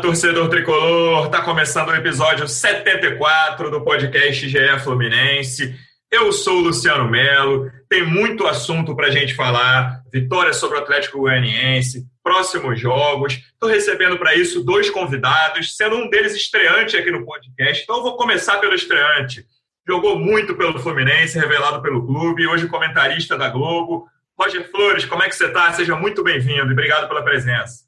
[0.00, 1.28] Torcedor tricolor!
[1.28, 5.74] Tá começando o episódio 74 do podcast GE Fluminense.
[6.10, 10.02] Eu sou o Luciano Melo, tem muito assunto pra gente falar.
[10.12, 13.34] Vitória sobre o Atlético Goianiense, próximos jogos.
[13.52, 17.82] Estou recebendo para isso dois convidados, sendo um deles estreante aqui no podcast.
[17.82, 19.44] Então eu vou começar pelo estreante.
[19.86, 24.06] Jogou muito pelo Fluminense, revelado pelo clube, hoje comentarista da Globo.
[24.38, 25.72] Roger Flores, como é que você está?
[25.72, 27.87] Seja muito bem-vindo e obrigado pela presença.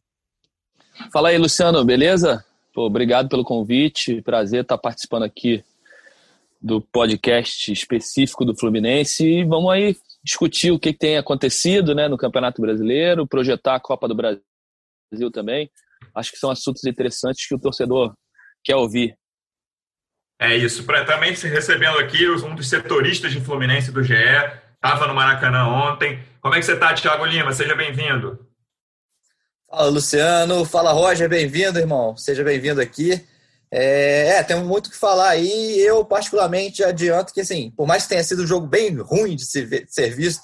[1.08, 2.44] Fala aí, Luciano, beleza?
[2.72, 5.64] Pô, obrigado pelo convite, prazer estar participando aqui
[6.60, 12.18] do podcast específico do Fluminense e vamos aí discutir o que tem acontecido né, no
[12.18, 15.70] Campeonato Brasileiro, projetar a Copa do Brasil também.
[16.14, 18.14] Acho que são assuntos interessantes que o torcedor
[18.62, 19.16] quer ouvir.
[20.38, 20.86] É isso.
[21.06, 24.14] Também se recebendo aqui um dos setoristas de Fluminense do GE,
[24.74, 26.22] estava no Maracanã ontem.
[26.40, 27.52] Como é que você está, Thiago Lima?
[27.52, 28.49] Seja bem-vindo.
[29.70, 30.64] Fala, Luciano.
[30.64, 31.28] Fala, Roger.
[31.28, 32.16] Bem-vindo, irmão.
[32.16, 33.24] Seja bem-vindo aqui.
[33.70, 35.78] É, é, temos muito o que falar aí.
[35.78, 39.44] Eu, particularmente, adianto que, assim, por mais que tenha sido um jogo bem ruim de,
[39.44, 40.42] se ver, de ser visto,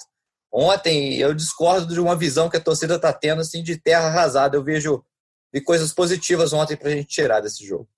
[0.49, 4.55] ontem eu discordo de uma visão que a torcida está tendo, assim, de terra arrasada.
[4.55, 5.03] Eu vejo
[5.53, 7.89] vi coisas positivas ontem para a gente tirar desse jogo.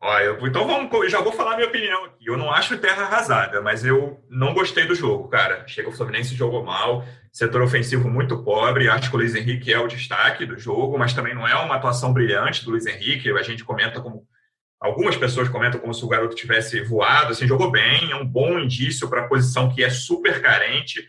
[0.00, 2.26] Olha, então vamos, já vou falar minha opinião aqui.
[2.26, 5.66] Eu não acho terra arrasada, mas eu não gostei do jogo, cara.
[5.66, 7.04] Chega o Fluminense jogou mal,
[7.38, 8.88] setor ofensivo muito pobre.
[8.88, 11.76] Acho que o Luiz Henrique é o destaque do jogo, mas também não é uma
[11.76, 13.30] atuação brilhante do Luiz Henrique.
[13.30, 14.26] A gente comenta como
[14.80, 17.30] algumas pessoas comentam como se o garoto tivesse voado.
[17.30, 21.06] Assim, jogou bem, é um bom indício para a posição que é super carente.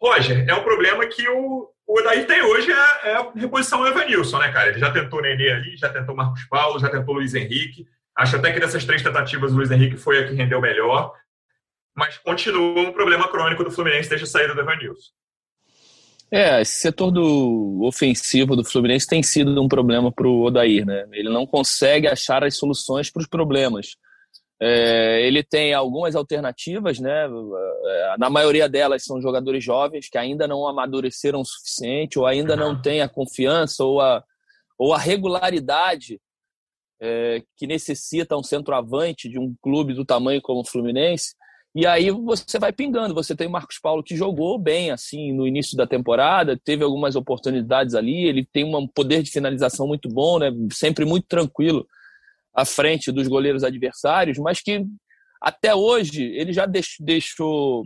[0.00, 3.88] Roger, é o problema que o, o Odair tem hoje é, é a reposição do
[3.88, 4.70] Evanilson, né, cara?
[4.70, 7.34] Ele já tentou o Nenê ali, já tentou o Marcos Paulo, já tentou o Luiz
[7.34, 7.86] Henrique.
[8.16, 11.12] Acho até que dessas três tentativas o Luiz Henrique foi a que rendeu melhor,
[11.94, 15.12] mas continua um problema crônico do Fluminense desde a saída do Evanilson.
[16.30, 21.06] É, esse setor do ofensivo do Fluminense tem sido um problema para o Odair, né?
[21.12, 23.96] Ele não consegue achar as soluções para os problemas.
[24.60, 27.28] É, ele tem algumas alternativas, né?
[28.18, 32.80] Na maioria delas são jogadores jovens que ainda não amadureceram o suficiente, ou ainda não
[32.80, 34.24] têm a confiança ou a,
[34.78, 36.20] ou a regularidade
[37.00, 41.34] é, que necessita um centroavante de um clube do tamanho como o Fluminense.
[41.76, 43.12] E aí você vai pingando.
[43.12, 47.16] Você tem o Marcos Paulo que jogou bem assim no início da temporada, teve algumas
[47.16, 48.24] oportunidades ali.
[48.24, 50.50] Ele tem um poder de finalização muito bom, né?
[50.72, 51.86] Sempre muito tranquilo
[52.54, 54.86] à frente dos goleiros adversários, mas que
[55.38, 57.84] até hoje ele já deixou,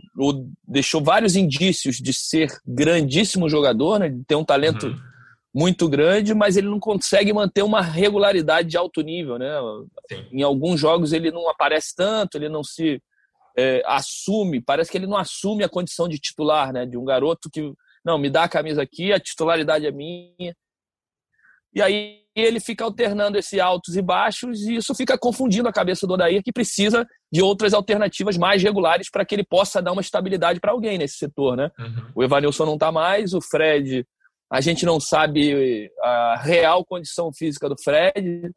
[0.65, 4.07] deixou vários indícios de ser grandíssimo jogador, né?
[4.07, 5.11] De ter um talento uhum
[5.53, 9.53] muito grande, mas ele não consegue manter uma regularidade de alto nível, né?
[10.09, 10.25] Sim.
[10.31, 13.01] Em alguns jogos ele não aparece tanto, ele não se
[13.57, 16.85] é, assume, parece que ele não assume a condição de titular, né?
[16.85, 17.73] De um garoto que
[18.03, 20.55] não me dá a camisa aqui, a titularidade é minha.
[21.73, 26.07] E aí ele fica alternando esses altos e baixos e isso fica confundindo a cabeça
[26.07, 30.01] do Odair, que precisa de outras alternativas mais regulares para que ele possa dar uma
[30.01, 31.69] estabilidade para alguém nesse setor, né?
[31.77, 32.11] Uhum.
[32.15, 34.05] O Evanilson não está mais, o Fred
[34.51, 38.51] a gente não sabe a real condição física do Fred.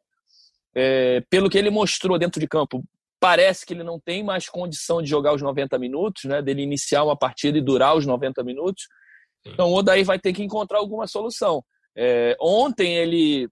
[0.76, 2.82] É, pelo que ele mostrou dentro de campo,
[3.25, 6.43] parece que ele não tem mais condição de jogar os 90 minutos, né?
[6.43, 8.87] Dele iniciar uma partida e durar os 90 minutos.
[9.47, 11.65] Então o Odaí vai ter que encontrar alguma solução.
[11.97, 13.49] É, ontem ele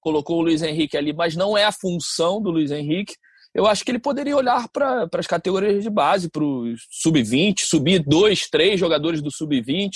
[0.00, 3.14] colocou o Luiz Henrique ali, mas não é a função do Luiz Henrique.
[3.54, 8.02] Eu acho que ele poderia olhar para as categorias de base, para o sub-20, subir
[8.04, 9.90] dois, três jogadores do sub-20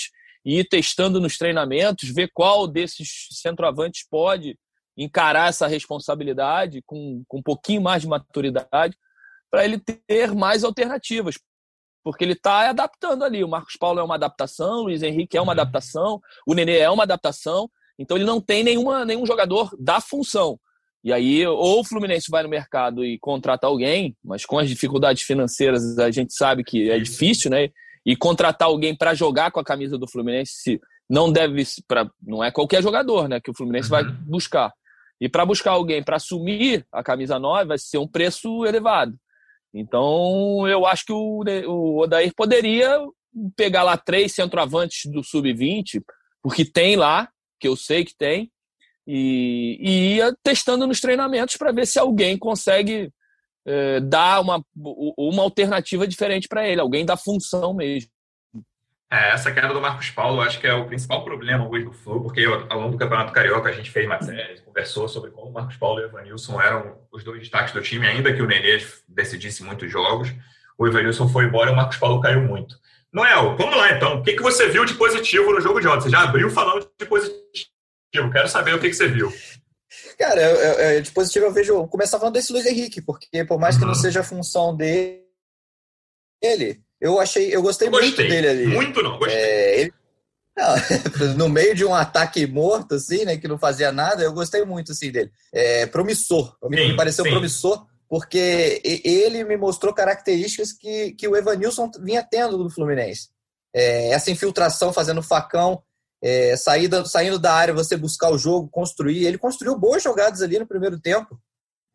[0.45, 4.57] e ir testando nos treinamentos, ver qual desses centroavantes pode
[4.97, 8.97] encarar essa responsabilidade com, com um pouquinho mais de maturidade,
[9.49, 11.35] para ele ter mais alternativas.
[12.03, 13.43] Porque ele está adaptando ali.
[13.43, 15.59] O Marcos Paulo é uma adaptação, o Luiz Henrique é uma uhum.
[15.59, 17.69] adaptação, o Nenê é uma adaptação.
[17.99, 20.59] Então ele não tem nenhuma, nenhum jogador da função.
[21.03, 25.23] E aí, ou o Fluminense vai no mercado e contrata alguém, mas com as dificuldades
[25.23, 27.69] financeiras a gente sabe que é difícil, né?
[28.07, 30.79] e contratar alguém para jogar com a camisa do Fluminense
[31.09, 34.01] não deve para não é qualquer jogador, né, que o Fluminense uhum.
[34.01, 34.71] vai buscar.
[35.19, 39.17] E para buscar alguém para assumir a camisa 9 vai ser um preço elevado.
[39.73, 42.99] Então, eu acho que o, o Odair poderia
[43.55, 46.01] pegar lá três centroavantes do sub-20,
[46.41, 47.29] porque tem lá,
[47.59, 48.51] que eu sei que tem,
[49.05, 53.11] e, e ia testando nos treinamentos para ver se alguém consegue
[53.65, 58.09] é, dar uma, uma alternativa diferente para ele, alguém da função mesmo.
[59.09, 62.23] É, essa queda do Marcos Paulo, acho que é o principal problema hoje do Flu,
[62.23, 65.77] porque ao longo do Campeonato Carioca a gente fez matérias, conversou sobre como o Marcos
[65.77, 69.63] Paulo e o Evanilson eram os dois destaques do time, ainda que o Nenê decidisse
[69.63, 70.33] muitos jogos.
[70.77, 72.77] O Evanilson foi embora e o Marcos Paulo caiu muito.
[73.11, 74.19] Noel, vamos lá então.
[74.19, 76.01] O que, que você viu de positivo no jogo de ontem?
[76.01, 77.41] Você já abriu falando de positivo.
[78.31, 79.31] Quero saber o que, que você viu.
[80.19, 81.87] Cara, eu, eu, de positivo eu vejo.
[81.87, 83.95] Começar falando desse Luiz Henrique, porque por mais que não uhum.
[83.95, 85.23] seja a função dele,
[86.41, 88.09] ele, eu achei, eu gostei, gostei.
[88.09, 88.67] muito dele ali.
[88.67, 89.37] Muito não, gostei.
[89.37, 89.93] É, ele,
[90.57, 94.65] não, no meio de um ataque morto, assim, né, que não fazia nada, eu gostei
[94.65, 95.31] muito, assim, dele.
[95.53, 97.31] É, promissor, sim, me pareceu sim.
[97.31, 103.29] promissor, porque ele me mostrou características que, que o Evanilson vinha tendo do Fluminense.
[103.73, 105.83] É, essa infiltração fazendo facão,
[106.21, 109.25] é, saída, saindo da área, você buscar o jogo, construir.
[109.25, 111.39] Ele construiu boas jogadas ali no primeiro tempo.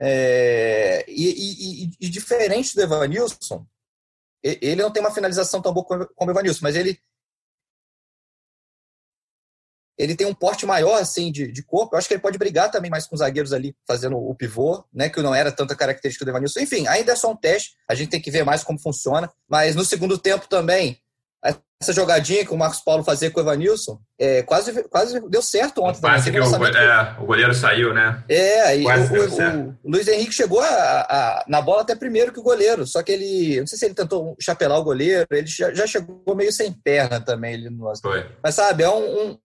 [0.00, 3.64] É, e, e, e, diferente do Evanilson,
[4.42, 6.98] ele não tem uma finalização tão boa como o Evanilson, mas ele
[9.98, 11.94] ele tem um porte maior assim de, de corpo.
[11.94, 14.84] Eu acho que ele pode brigar também mais com os zagueiros ali, fazendo o pivô,
[14.92, 15.08] né?
[15.08, 16.60] Que não era tanta característica do Evanilson.
[16.60, 17.76] Enfim, ainda é só um teste.
[17.88, 19.30] A gente tem que ver mais como funciona.
[19.48, 20.98] Mas no segundo tempo também,
[21.82, 25.82] essa jogadinha que o Marcos Paulo fazia com o Evanilson, é, quase, quase deu certo
[25.82, 26.00] ontem.
[26.00, 28.22] Quase que o, é, o, goleiro saiu, né?
[28.28, 32.38] É, e o, o, o, Luiz Henrique chegou a, a, na bola até primeiro que
[32.38, 35.74] o goleiro, só que ele, não sei se ele tentou chapelar o goleiro, ele já,
[35.74, 37.54] já chegou meio sem perna também.
[37.54, 37.68] Ele,
[38.00, 38.30] Foi.
[38.42, 39.38] Mas sabe, é um, um,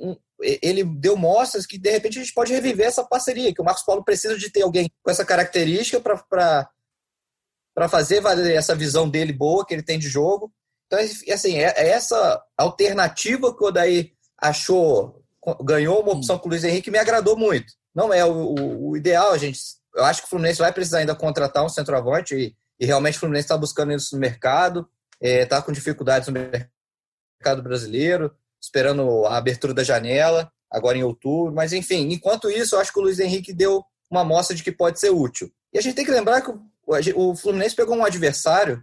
[0.00, 3.64] um, ele deu mostras que de repente a gente pode reviver essa parceria, que o
[3.64, 9.32] Marcos Paulo precisa de ter alguém com essa característica para fazer valer essa visão dele
[9.32, 10.52] boa que ele tem de jogo
[10.92, 15.24] então, assim, é, é essa alternativa que o Odair achou,
[15.62, 17.72] ganhou uma opção com o Luiz Henrique, me agradou muito.
[17.94, 19.58] Não é o, o, o ideal, a gente.
[19.94, 23.20] Eu acho que o Fluminense vai precisar ainda contratar um centroavante e, e realmente o
[23.20, 24.88] Fluminense está buscando isso no mercado,
[25.20, 31.54] está é, com dificuldades no mercado brasileiro, esperando a abertura da janela, agora em outubro.
[31.54, 34.72] Mas, enfim, enquanto isso, eu acho que o Luiz Henrique deu uma amostra de que
[34.72, 35.50] pode ser útil.
[35.72, 38.82] E a gente tem que lembrar que o, o Fluminense pegou um adversário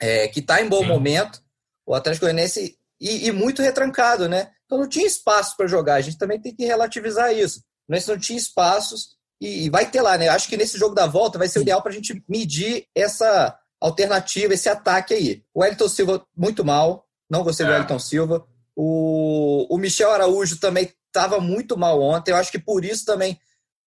[0.00, 0.88] é, que está em bom Sim.
[0.88, 1.42] momento,
[1.88, 4.50] o Atlético Goianiense e, e, muito retrancado, né?
[4.66, 5.94] Então não tinha espaço para jogar.
[5.94, 7.62] A gente também tem que relativizar isso.
[7.88, 10.28] Mas não tinha espaços e, e, vai ter lá, né?
[10.28, 13.56] Acho que nesse jogo da volta vai ser o ideal para a gente medir essa
[13.80, 15.42] alternativa, esse ataque aí.
[15.54, 17.68] O Wellington Silva muito mal, não gostei é.
[17.68, 18.46] do Wellington Silva.
[18.76, 22.32] O, o Michel Araújo também estava muito mal ontem.
[22.32, 23.40] Eu acho que por isso também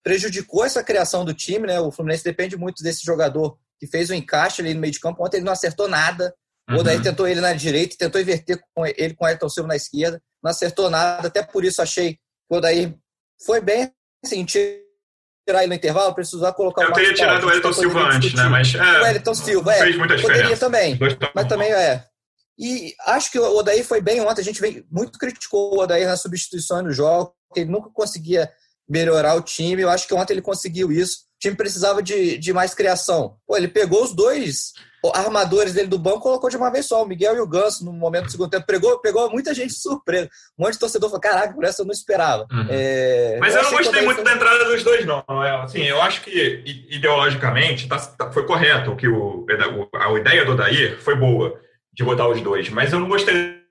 [0.04, 1.80] prejudicou essa criação do time, né?
[1.80, 5.24] O Fluminense depende muito desse jogador que fez o encaixe ali no meio de campo.
[5.24, 6.34] Ontem ele não acertou nada.
[6.76, 7.04] O Odair uhum.
[7.04, 10.52] tentou ele na direita, tentou inverter com ele com o Ayrton Silva na esquerda, não
[10.52, 12.20] acertou nada, até por isso achei que
[12.50, 12.94] o Odair
[13.46, 13.92] foi bem,
[14.24, 18.00] assim, tirar ele no intervalo, precisar colocar Eu o Eu teria tirado o Ayrton Silva
[18.12, 18.44] antes, né?
[18.48, 20.42] Mas é, o Ayrton Silva, é, fez muita diferença.
[20.42, 21.00] Poderia também,
[21.36, 22.04] mas também é.
[22.60, 26.08] E acho que o Odair foi bem ontem, a gente vem, muito criticou o Odair
[26.08, 28.52] na substituição no jogo, ele nunca conseguia
[28.88, 31.22] melhorar o time, eu acho que ontem ele conseguiu isso.
[31.36, 33.38] O time precisava de, de mais criação.
[33.48, 34.74] Pô, ele pegou os dois
[35.14, 37.92] armadores dele do banco colocou de uma vez só, o Miguel e o Ganso, no
[37.92, 38.66] momento do segundo tempo.
[38.68, 40.30] Pegou, pegou muita gente surpresa.
[40.58, 42.46] Um monte de torcedor falou: caraca, por essa eu não esperava.
[42.52, 42.68] Uhum.
[42.70, 44.26] É, Mas eu, eu não gostei muito foi...
[44.26, 45.24] da entrada dos dois, não.
[45.64, 49.46] Assim, eu acho que ideologicamente tá, tá, foi correto que o,
[49.96, 51.60] a ideia do Daí foi boa
[51.94, 53.62] de botar os dois, mas eu não gostei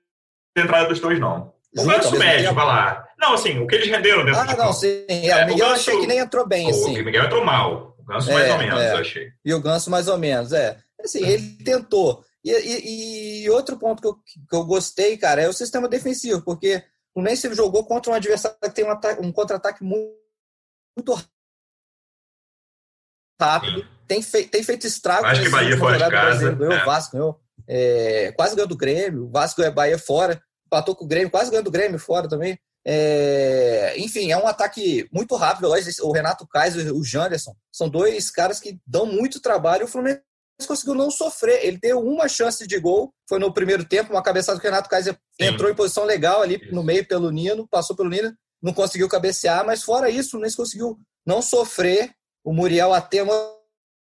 [0.55, 1.53] da entrada dos dois, não.
[1.77, 3.07] O Ganso médio, vai lá.
[3.17, 5.05] Não, assim, o que eles renderam dentro ah, de não, sim.
[5.07, 6.99] É, o Miguel Ganso, achei que nem entrou bem, assim.
[6.99, 7.95] O Miguel entrou mal.
[7.97, 8.93] O Ganso é, mais ou menos, é.
[8.93, 9.27] eu achei.
[9.45, 10.77] E o Ganso mais ou menos, é.
[11.03, 12.23] Assim, ele tentou.
[12.43, 16.41] E, e, e, outro ponto que eu, que eu gostei, cara, é o sistema defensivo,
[16.41, 20.15] porque o Nense jogou contra um adversário que tem um, um contra-ataque muito,
[20.97, 21.21] muito,
[23.39, 25.29] rápido, tem, fei, tem feito estragos.
[25.29, 26.51] Acho que Bahia fora de casa.
[26.51, 26.81] Ganhou é.
[26.81, 31.05] o Vasco, ganhou, é, quase ganhou do Grêmio, o Vasco é Bahia fora, empatou com
[31.05, 32.59] o Grêmio, quase ganhou do Grêmio fora também.
[32.83, 35.71] É, enfim, é um ataque muito rápido.
[36.01, 39.85] O Renato Kaiser, o Janderson, são dois caras que dão muito trabalho.
[39.85, 40.23] O Fluminense
[40.67, 41.65] conseguiu não sofrer.
[41.65, 44.89] Ele deu uma chance de gol, foi no primeiro tempo, uma cabeçada que o Renato
[44.89, 45.47] Kaiser Sim.
[45.47, 46.73] entrou em posição legal ali isso.
[46.73, 50.57] no meio pelo Nino, passou pelo Nino, não conseguiu cabecear, mas fora isso, o Fluminense
[50.57, 52.11] conseguiu não sofrer.
[52.43, 53.33] O Muriel até uma...
[53.33, 53.61] o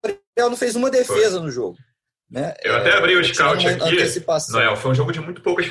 [0.04, 1.46] Muriel não fez uma defesa foi.
[1.46, 1.76] no jogo.
[2.30, 2.54] Né?
[2.62, 4.52] Eu até abri o é, scout aqui.
[4.52, 5.66] Noel, foi um jogo de muito poucas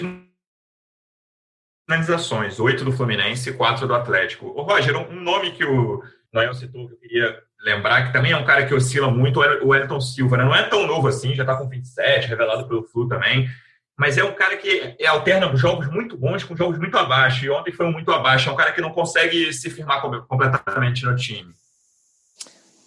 [1.88, 4.48] finalizações, oito do Fluminense e quatro do Atlético.
[4.48, 6.02] O Roger, um nome que o
[6.34, 9.74] Noel citou que eu queria lembrar, que também é um cara que oscila muito, o
[9.74, 10.46] Elton Silva, né?
[10.46, 13.50] Não é tão novo assim, já está com 27, revelado pelo Flu também.
[13.98, 17.44] mas é um cara que é, alterna jogos muito bons com jogos muito abaixo.
[17.44, 18.50] E ontem foi um muito abaixo.
[18.50, 21.54] É um cara que não consegue se firmar completamente no time.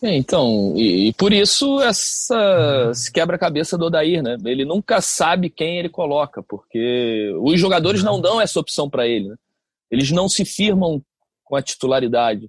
[0.00, 4.36] É, então, e, e, por isso essa se quebra-cabeça do Odair, né?
[4.44, 9.28] Ele nunca sabe quem ele coloca, porque os jogadores não dão essa opção para ele.
[9.28, 9.34] Né?
[9.90, 11.02] Eles não se firmam
[11.42, 12.48] com a titularidade.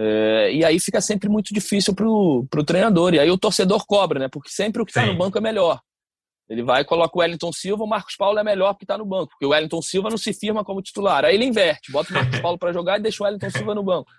[0.00, 3.14] É, e aí fica sempre muito difícil para o treinador.
[3.14, 4.28] E aí o torcedor cobra, né?
[4.28, 5.80] Porque sempre o que está no banco é melhor.
[6.48, 9.04] Ele vai e coloca o Wellington Silva, o Marcos Paulo é melhor porque está no
[9.04, 11.24] banco, porque o Wellington Silva não se firma como titular.
[11.24, 13.82] Aí ele inverte, bota o Marcos Paulo para jogar e deixa o Wellington Silva no
[13.82, 14.10] banco.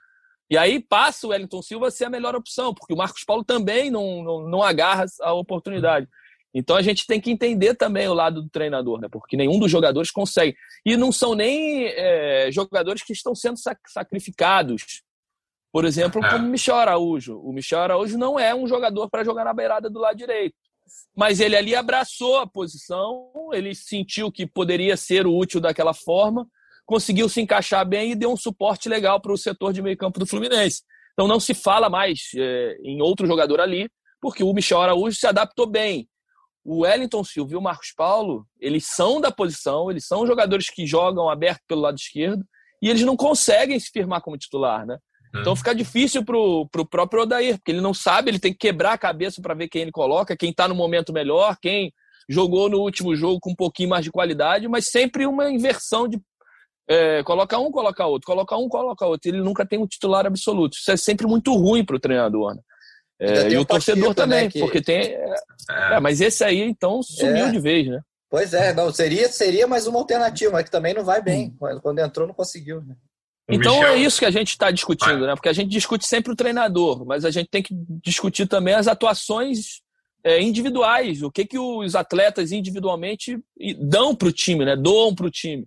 [0.49, 3.43] E aí passa o Wellington Silva a ser a melhor opção, porque o Marcos Paulo
[3.43, 6.07] também não, não, não agarra a oportunidade.
[6.53, 9.07] Então a gente tem que entender também o lado do treinador, né?
[9.11, 10.55] porque nenhum dos jogadores consegue.
[10.85, 15.03] E não são nem é, jogadores que estão sendo sac sacrificados.
[15.71, 17.39] Por exemplo, como o Michel Araújo.
[17.39, 20.55] O Michel Araújo não é um jogador para jogar na beirada do lado direito.
[21.15, 26.47] Mas ele ali abraçou a posição, ele sentiu que poderia ser útil daquela forma
[26.89, 30.19] conseguiu se encaixar bem e deu um suporte legal para o setor de meio campo
[30.19, 30.81] do Fluminense.
[31.13, 33.87] Então não se fala mais é, em outro jogador ali,
[34.19, 36.09] porque o Michel Araújo se adaptou bem.
[36.65, 40.87] O Wellington Silva e o Marcos Paulo, eles são da posição, eles são jogadores que
[40.87, 42.43] jogam aberto pelo lado esquerdo
[42.81, 44.97] e eles não conseguem se firmar como titular, né?
[45.35, 48.93] Então fica difícil pro, pro próprio Odair, porque ele não sabe, ele tem que quebrar
[48.93, 51.93] a cabeça para ver quem ele coloca, quem está no momento melhor, quem
[52.27, 56.19] jogou no último jogo com um pouquinho mais de qualidade, mas sempre uma inversão de
[56.87, 59.29] é, coloca um, coloca outro, coloca um, coloca outro.
[59.29, 60.75] Ele nunca tem um titular absoluto.
[60.75, 62.55] Isso é sempre muito ruim para o treinador.
[62.55, 62.61] Né?
[63.19, 64.59] É, e o torcedor também, né, que...
[64.59, 65.01] porque tem.
[65.01, 65.35] É,
[65.69, 67.51] é, mas esse aí, então, sumiu é.
[67.51, 67.99] de vez, né?
[68.27, 71.55] Pois é, não, seria, seria mais uma alternativa, mas que também não vai bem.
[71.61, 71.79] Hum.
[71.81, 72.81] Quando entrou, não conseguiu.
[72.81, 72.95] Né?
[73.49, 73.93] Então Michel...
[73.93, 75.33] é isso que a gente está discutindo, né?
[75.33, 78.87] Porque a gente discute sempre o treinador, mas a gente tem que discutir também as
[78.87, 79.81] atuações
[80.23, 83.39] é, individuais, o que, que os atletas individualmente
[83.79, 84.75] dão para o time, né?
[84.75, 85.65] Doam para o time.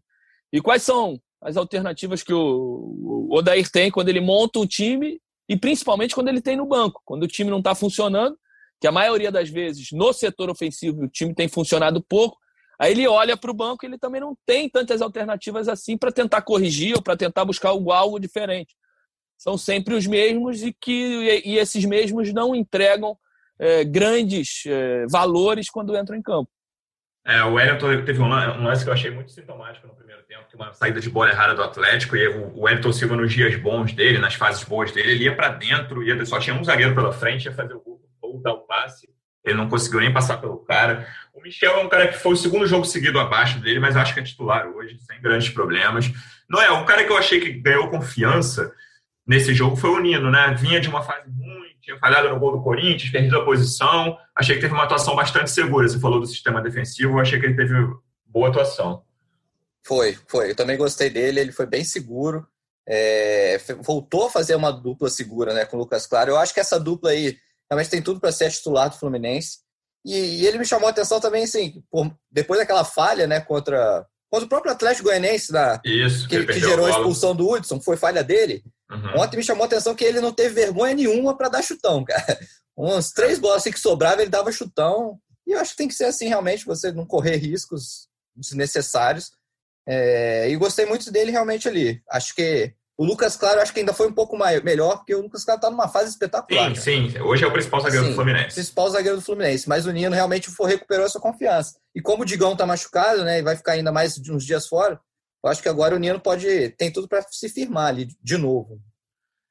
[0.52, 5.56] E quais são as alternativas que o, Odair tem quando ele monta um time e
[5.56, 8.36] principalmente quando ele tem no banco, quando o time não está funcionando,
[8.80, 12.38] que a maioria das vezes no setor ofensivo o time tem funcionado pouco,
[12.82, 16.10] aí ele olha para o banco e ele também não tem tantas alternativas assim para
[16.10, 18.74] tentar corrigir ou para tentar buscar algo, algo diferente.
[19.38, 23.16] São sempre os mesmos e que e esses mesmos não entregam
[23.56, 26.50] é, grandes é, valores quando entram em campo.
[27.24, 30.56] É, o Wellington teve um lance que eu achei muito sintomático no primeiro tempo, que
[30.56, 34.18] uma saída de bola errada do Atlético, e o Wellington Silva nos dias bons dele,
[34.18, 37.44] nas fases boas dele, ele ia para dentro, ia, só tinha um zagueiro pela frente,
[37.44, 39.08] ia fazer o gol, ou dar o passe,
[39.44, 41.06] ele não conseguiu nem passar pelo cara.
[41.34, 44.14] O Michel é um cara que foi o segundo jogo seguido abaixo dele, mas acho
[44.14, 46.10] que é titular hoje, sem grandes problemas.
[46.48, 48.72] Não é, um cara que eu achei que ganhou confiança
[49.26, 50.54] nesse jogo foi o Nino, né?
[50.54, 54.16] Vinha de uma fase ruim, tinha falhado no gol do Corinthians, perdido a posição.
[54.34, 55.88] Achei que teve uma atuação bastante segura.
[55.88, 57.74] Você falou do sistema defensivo, achei que ele teve
[58.26, 59.02] boa atuação.
[59.84, 60.50] Foi, foi.
[60.50, 62.46] Eu também gostei dele, ele foi bem seguro.
[62.86, 66.32] É, voltou a fazer uma dupla segura né, com o Lucas Claro.
[66.32, 67.36] Eu acho que essa dupla aí
[67.72, 69.58] realmente tem tudo para ser titular do Fluminense.
[70.04, 74.06] E, e, ele me chamou a atenção também, assim, por, depois daquela falha né, contra,
[74.30, 77.96] contra o próprio Atlético Goianense, da, Isso, que, que gerou a expulsão do Hudson, foi
[77.96, 78.62] falha dele.
[78.90, 79.20] Uhum.
[79.20, 82.38] Ontem me chamou a atenção que ele não teve vergonha nenhuma para dar chutão, cara.
[82.76, 85.18] Umas três bolas assim que sobravam, ele dava chutão.
[85.46, 89.30] E eu acho que tem que ser assim, realmente, você não correr riscos desnecessários.
[89.86, 92.02] É, e gostei muito dele realmente ali.
[92.10, 95.22] Acho que o Lucas Claro acho que ainda foi um pouco mais, melhor, porque o
[95.22, 96.74] Lucas Claro está numa fase espetacular.
[96.76, 97.20] Sim, sim.
[97.20, 98.54] Hoje é o principal zagueiro sim, do Fluminense.
[98.54, 99.68] Principal zagueiro do Fluminense.
[99.68, 101.78] Mas o Nino realmente recuperou essa confiança.
[101.94, 103.38] E como o Digão está machucado, né?
[103.38, 105.00] E vai ficar ainda mais de uns dias fora,
[105.44, 106.70] eu acho que agora o Nino pode.
[106.70, 108.80] tem tudo para se firmar ali de novo.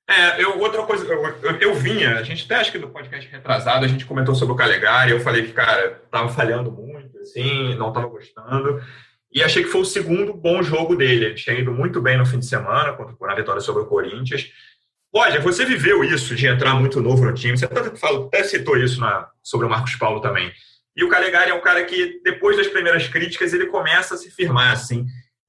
[0.10, 3.30] É, eu, outra coisa, eu, eu, eu, vinha, a gente até acho que no podcast
[3.32, 7.76] retrasado a gente comentou sobre o Calegari, eu falei que, cara, tava falhando muito, assim,
[7.76, 8.82] não tava gostando.
[9.32, 11.26] E achei que foi o segundo bom jogo dele.
[11.26, 14.52] Ele tinha ido muito bem no fim de semana, na vitória sobre o Corinthians.
[15.14, 17.58] Olha, você viveu isso de entrar muito novo no time.
[17.58, 20.52] Você até, citou isso na, sobre o Marcos Paulo também.
[20.96, 24.30] E o Calegari é um cara que, depois das primeiras críticas, ele começa a se
[24.30, 25.06] firmar, assim.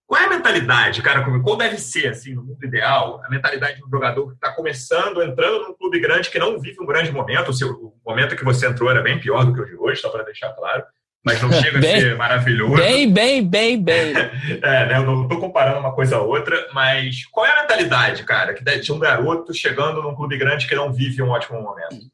[0.06, 1.24] Qual é a mentalidade, cara?
[1.40, 5.22] Qual deve ser, assim, no mundo ideal, a mentalidade de um jogador que está começando,
[5.22, 7.50] entrando num clube grande que não vive um grande momento?
[7.50, 10.00] O, seu, o momento que você entrou era bem pior do que o de hoje,
[10.00, 10.84] só para deixar claro.
[11.24, 12.74] Mas não chega bem, a ser maravilhoso.
[12.74, 14.12] Bem, bem, bem, bem.
[14.60, 14.96] é, né?
[14.96, 18.64] Eu não estou comparando uma coisa a outra, mas qual é a mentalidade, cara, que
[18.64, 22.10] de um garoto chegando num clube grande que não vive um ótimo momento?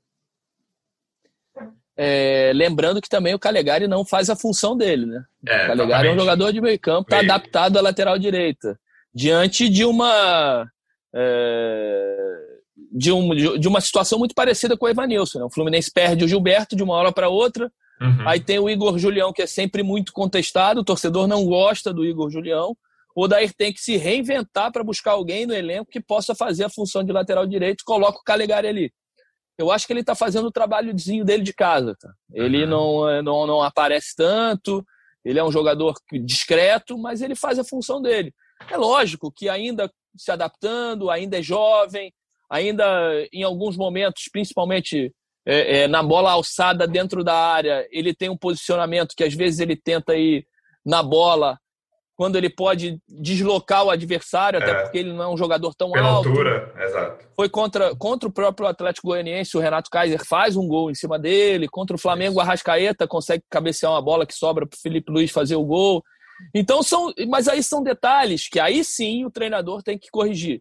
[1.96, 5.24] É, lembrando que também o Calegari não faz a função dele, né?
[5.46, 8.78] É, o Calegari é um jogador de meio campo, está adaptado à lateral direita.
[9.12, 10.70] Diante de uma.
[11.12, 12.38] É,
[12.92, 15.40] de, um, de uma situação muito parecida com o Evanilson.
[15.40, 15.44] Né?
[15.46, 17.70] O Fluminense perde o Gilberto de uma hora para outra,
[18.00, 18.28] Uhum.
[18.28, 22.05] Aí tem o Igor Julião, que é sempre muito contestado, o torcedor não gosta do
[22.05, 22.76] Igor Julião.
[23.14, 26.71] O Odair tem que se reinventar para buscar alguém no elenco que possa fazer a
[26.71, 28.93] função de lateral direito, coloca o Calegari ali.
[29.59, 31.97] Eu acho que ele está fazendo o trabalhozinho dele de casa.
[32.00, 32.12] Tá?
[32.33, 32.71] Ele uhum.
[32.71, 34.85] não, é, não, não aparece tanto,
[35.25, 38.33] ele é um jogador discreto, mas ele faz a função dele.
[38.71, 42.12] É lógico que ainda se adaptando, ainda é jovem,
[42.49, 42.85] ainda
[43.33, 45.12] em alguns momentos, principalmente
[45.50, 49.61] é, é, na bola alçada dentro da área, ele tem um posicionamento que às vezes
[49.61, 50.47] ele tenta ir
[50.85, 51.59] na bola
[52.14, 54.83] quando ele pode deslocar o adversário, até é.
[54.83, 56.28] porque ele não é um jogador tão Pela alto.
[56.28, 57.26] altura, exato.
[57.35, 61.19] Foi contra, contra o próprio Atlético Goianiense, o Renato Kaiser faz um gol em cima
[61.19, 61.69] dele.
[61.69, 65.31] Contra o Flamengo, o Arrascaeta consegue cabecear uma bola que sobra para o Felipe Luiz
[65.31, 66.02] fazer o gol.
[66.52, 70.61] Então são, mas aí são detalhes que aí sim o treinador tem que corrigir.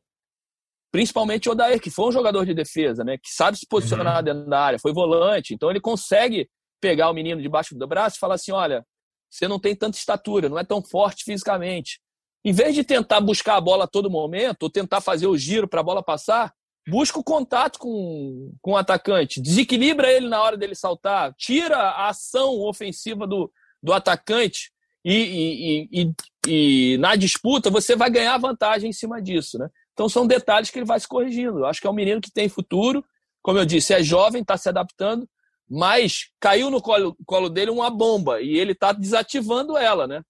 [0.97, 3.19] Principalmente o Odair, que foi um jogador de defesa, né?
[3.19, 4.23] Que sabe se posicionar uhum.
[4.23, 6.49] dentro da área, foi volante, então ele consegue
[6.81, 8.83] pegar o menino debaixo do braço e falar assim: olha,
[9.29, 11.99] você não tem tanta estatura, não é tão forte fisicamente.
[12.43, 15.67] Em vez de tentar buscar a bola a todo momento, ou tentar fazer o giro
[15.67, 16.51] para a bola passar,
[16.89, 22.09] busca o contato com, com o atacante, desequilibra ele na hora dele saltar, tira a
[22.09, 23.51] ação ofensiva do,
[23.83, 24.71] do atacante
[25.05, 26.13] e, e, e,
[26.47, 29.59] e, na disputa você vai ganhar vantagem em cima disso.
[29.59, 29.69] Né?
[29.97, 31.57] Então são detalhes que ele vai se corrigindo.
[31.57, 33.03] Eu acho que é um menino que tem futuro,
[33.41, 35.27] como eu disse, é jovem, está se adaptando,
[35.67, 40.21] mas caiu no colo, colo dele uma bomba e ele está desativando ela, né?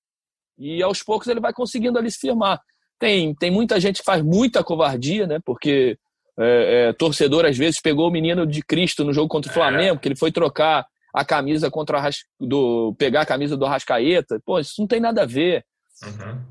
[0.57, 2.61] E aos poucos ele vai conseguindo ali se firmar.
[2.97, 5.39] Tem, tem muita gente que faz muita covardia, né?
[5.43, 5.97] Porque
[6.39, 9.99] é, é, torcedor às vezes pegou o menino de Cristo no jogo contra o Flamengo,
[9.99, 12.09] que ele foi trocar a camisa contra a
[12.39, 14.41] do pegar a camisa do Arrascaeta.
[14.45, 15.65] Pô, isso não tem nada a ver.
[16.05, 16.41] Uhum.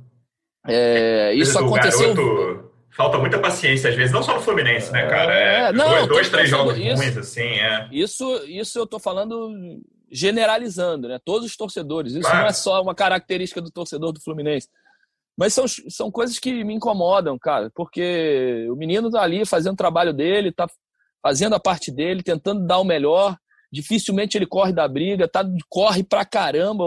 [0.68, 2.14] É, isso aconteceu.
[2.14, 2.65] Garoto
[2.96, 5.34] falta muita paciência, às vezes, não só no Fluminense, né, cara?
[5.34, 7.88] É, é não, dois, dois três jogos isso, ruins, assim, é.
[7.92, 9.52] Isso, isso eu tô falando
[10.10, 11.20] generalizando, né?
[11.22, 12.12] Todos os torcedores.
[12.12, 12.38] Isso claro.
[12.38, 14.68] não é só uma característica do torcedor do Fluminense.
[15.36, 19.76] Mas são, são coisas que me incomodam, cara, porque o menino tá ali fazendo o
[19.76, 20.66] trabalho dele, tá
[21.22, 23.36] fazendo a parte dele, tentando dar o melhor.
[23.70, 26.84] Dificilmente ele corre da briga, tá, corre pra caramba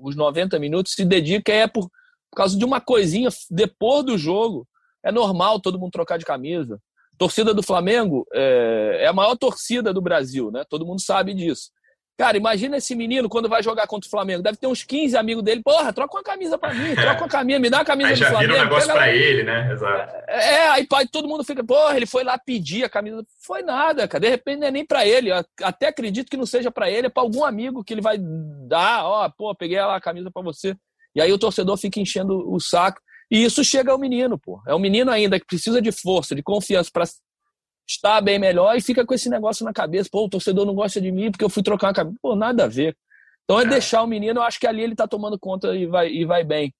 [0.00, 1.90] os 90 minutos, se dedica, é por,
[2.30, 4.66] por causa de uma coisinha depois do jogo
[5.04, 6.80] é normal todo mundo trocar de camisa.
[7.18, 10.64] Torcida do Flamengo é, é a maior torcida do Brasil, né?
[10.68, 11.70] Todo mundo sabe disso.
[12.18, 14.42] Cara, imagina esse menino quando vai jogar contra o Flamengo.
[14.42, 15.62] Deve ter uns 15 amigos dele.
[15.62, 18.26] Porra, troca uma camisa pra mim, troca uma camisa, me dá uma camisa aí do
[18.26, 18.52] Flamengo.
[18.52, 19.72] Vira um negócio pra ele, né?
[19.72, 20.14] Exato.
[20.28, 23.24] É, é, aí todo mundo fica, porra, ele foi lá pedir a camisa.
[23.44, 24.20] Foi nada, cara.
[24.20, 25.32] De repente não é nem pra ele.
[25.32, 28.18] Eu até acredito que não seja pra ele, é pra algum amigo que ele vai
[28.18, 29.04] dar.
[29.04, 30.76] Ó, pô, peguei lá a camisa pra você.
[31.14, 33.00] E aí o torcedor fica enchendo o saco.
[33.32, 34.62] E isso chega ao menino, pô.
[34.66, 37.04] É um menino ainda que precisa de força, de confiança para
[37.88, 40.10] estar bem melhor e fica com esse negócio na cabeça.
[40.12, 42.18] Pô, o torcedor não gosta de mim porque eu fui trocar uma cabeça.
[42.20, 42.94] Pô, nada a ver.
[43.44, 43.66] Então é, é.
[43.66, 46.44] deixar o menino, eu acho que ali ele tá tomando conta e vai, e vai
[46.44, 46.74] bem.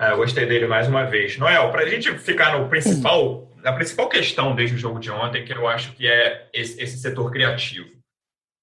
[0.00, 1.36] É, eu gostei dele mais uma vez.
[1.36, 5.44] Noel, para a gente ficar no principal, na principal questão desde o jogo de ontem,
[5.44, 7.90] que eu acho que é esse, esse setor criativo.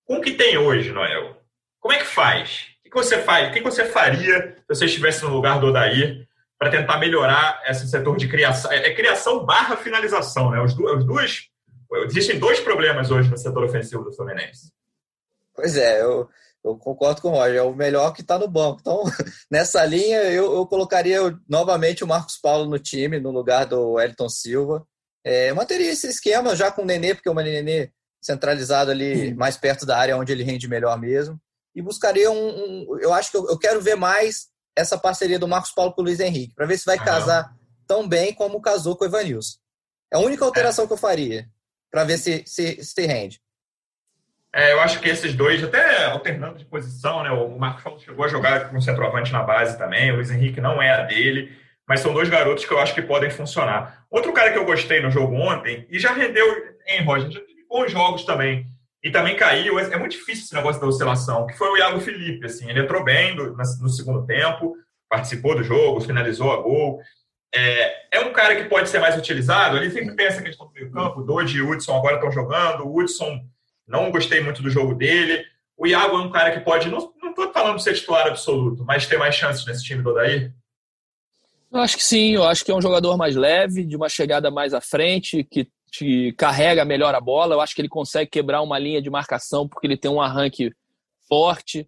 [0.06, 1.36] Com o que tem hoje, Noel,
[1.82, 2.68] como é que faz?
[2.86, 3.50] O que você faz?
[3.50, 6.26] O que você faria se você estivesse no lugar do Odair
[6.64, 8.72] para tentar melhorar esse setor de criação.
[8.72, 10.62] É, é criação barra finalização, né?
[10.62, 11.50] Os, os dois.
[12.06, 14.72] Existem dois problemas hoje no setor ofensivo do Fluminense.
[15.54, 16.28] Pois é, eu,
[16.64, 18.80] eu concordo com o Roger, é o melhor que está no banco.
[18.80, 19.04] Então,
[19.52, 24.30] nessa linha, eu, eu colocaria novamente o Marcos Paulo no time, no lugar do Elton
[24.30, 24.88] Silva.
[25.24, 29.86] É, manteria esse esquema já com o Nenê, porque o Nenê centralizado ali mais perto
[29.86, 31.38] da área onde ele rende melhor mesmo.
[31.76, 32.36] E buscaria um.
[32.38, 36.02] um eu acho que eu, eu, quero ver mais essa parceria do Marcos Paulo com
[36.02, 37.54] o Luiz Henrique, para ver se vai casar
[37.88, 39.58] tão bem como casou com o Evanilson.
[40.12, 40.88] É a única alteração é.
[40.88, 41.48] que eu faria,
[41.92, 43.42] para ver se, se, se rende.
[44.56, 47.32] É, eu acho que esses dois, até alternando de posição, né?
[47.32, 50.82] O Marcos Paulo chegou a jogar com centroavante na base também, o Luiz Henrique não
[50.82, 51.52] é a dele,
[51.88, 54.06] mas são dois garotos que eu acho que podem funcionar.
[54.12, 56.46] Outro cara que eu gostei no jogo ontem, e já rendeu
[56.88, 58.68] em Roger, já teve bons jogos também,
[59.04, 59.78] e também caiu.
[59.78, 62.46] É, é muito difícil esse negócio da oscilação, que foi o Iago Felipe.
[62.46, 64.76] Assim, ele entrou bem no, no segundo tempo,
[65.10, 67.02] participou do jogo, finalizou a gol.
[67.54, 69.78] É, é, um cara que pode ser mais utilizado.
[69.78, 71.22] Ele sempre tem essa questão do meio campo.
[71.22, 72.88] Doide e Hudson agora estão jogando.
[72.88, 73.46] O Hudson,
[73.86, 75.46] não gostei muito do jogo dele.
[75.78, 79.06] O Iago é um cara que pode, não estou falando de ser titular absoluto, mas
[79.06, 80.54] ter mais chances nesse time do Odair?
[81.72, 84.52] Eu acho que sim, eu acho que é um jogador mais leve, de uma chegada
[84.52, 87.54] mais à frente, que te carrega melhor a bola.
[87.54, 90.72] Eu acho que ele consegue quebrar uma linha de marcação porque ele tem um arranque
[91.30, 91.88] forte.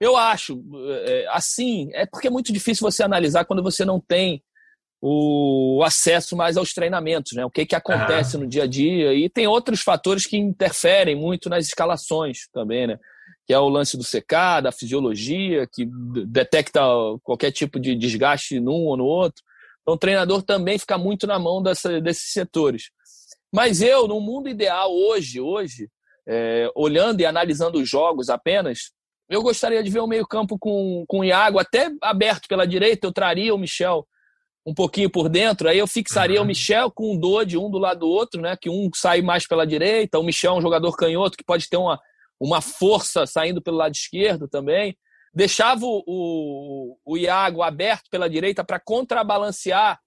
[0.00, 0.60] Eu acho,
[1.06, 4.42] é, assim, é porque é muito difícil você analisar quando você não tem
[5.00, 7.44] o acesso mais aos treinamentos, né?
[7.44, 9.14] O que, que acontece no dia a dia.
[9.14, 12.98] E tem outros fatores que interferem muito nas escalações também, né?
[13.46, 15.86] que é o lance do CK, da fisiologia, que
[16.26, 16.80] detecta
[17.22, 19.42] qualquer tipo de desgaste num ou no outro.
[19.82, 22.84] Então, o treinador também fica muito na mão dessa, desses setores.
[23.54, 25.88] Mas eu, no mundo ideal hoje, hoje,
[26.26, 28.90] é, olhando e analisando os jogos apenas,
[29.30, 33.06] eu gostaria de ver o meio-campo com, com o Iago até aberto pela direita.
[33.06, 34.04] Eu traria o Michel
[34.66, 36.44] um pouquinho por dentro, aí eu fixaria uhum.
[36.44, 38.56] o Michel com o Dodi, um do lado do outro, né?
[38.60, 41.76] Que um sai mais pela direita, o Michel é um jogador canhoto que pode ter
[41.76, 42.00] uma,
[42.40, 44.96] uma força saindo pelo lado esquerdo também.
[45.32, 50.00] Deixava o, o, o Iago aberto pela direita para contrabalancear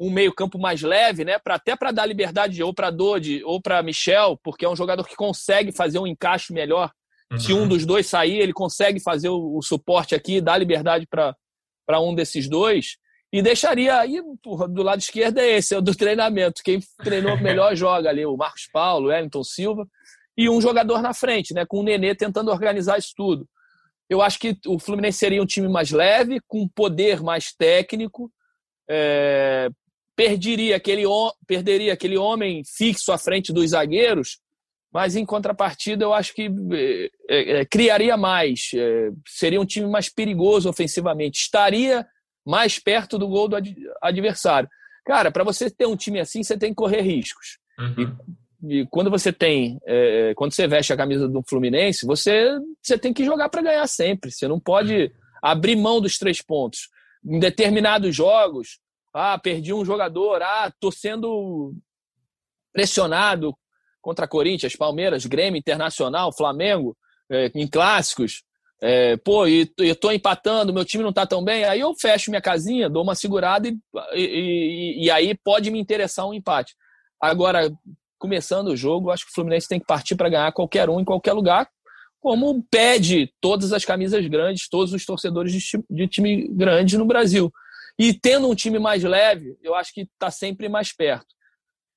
[0.00, 1.38] um meio-campo mais leve, né?
[1.38, 5.06] Pra, até para dar liberdade ou para Dodi ou para Michel, porque é um jogador
[5.06, 6.90] que consegue fazer um encaixe melhor.
[7.30, 7.38] Uhum.
[7.38, 12.00] Se um dos dois sair, ele consegue fazer o, o suporte aqui, dar liberdade para
[12.00, 12.96] um desses dois.
[13.30, 16.62] E deixaria aí, porra, do lado esquerdo é esse, é o do treinamento.
[16.64, 19.86] Quem treinou melhor joga ali, o Marcos Paulo, o Wellington Silva,
[20.36, 21.66] e um jogador na frente, né?
[21.66, 23.46] Com o Nenê tentando organizar isso tudo.
[24.08, 28.32] Eu acho que o Fluminense seria um time mais leve, com poder mais técnico,
[28.88, 29.68] é,
[30.20, 31.04] perderia, aquele,
[31.46, 34.38] perderia aquele homem fixo à frente dos zagueiros,
[34.92, 36.50] mas em contrapartida eu acho que
[37.30, 42.06] é, é, criaria mais, é, seria um time mais perigoso ofensivamente, estaria
[42.46, 44.68] mais perto do gol do ad adversário.
[45.06, 47.58] Cara, para você ter um time assim, você tem que correr riscos.
[47.78, 48.16] Uhum.
[48.68, 49.80] E, e, quando você tem,
[50.36, 54.30] quando você veste a camisa do Fluminense, você, você tem que jogar para ganhar sempre.
[54.30, 55.10] Você não pode
[55.42, 56.90] abrir mão dos três pontos.
[57.24, 58.78] Em determinados jogos,
[59.12, 61.74] ah, perdi um jogador, ah, tô sendo
[62.72, 63.54] pressionado
[64.00, 66.96] contra Corinthians, Palmeiras, Grêmio, Internacional, Flamengo,
[67.30, 68.42] é, em clássicos
[68.82, 72.30] é, pô, e eu tô empatando, meu time não tá tão bem, aí eu fecho
[72.30, 73.76] minha casinha, dou uma segurada e,
[74.14, 76.74] e, e aí pode me interessar um empate.
[77.20, 77.70] Agora,
[78.18, 81.04] começando o jogo, acho que o Fluminense tem que partir para ganhar qualquer um em
[81.04, 81.68] qualquer lugar,
[82.20, 87.52] como pede todas as camisas grandes, todos os torcedores de, de time grande no Brasil.
[87.98, 91.26] E tendo um time mais leve, eu acho que está sempre mais perto.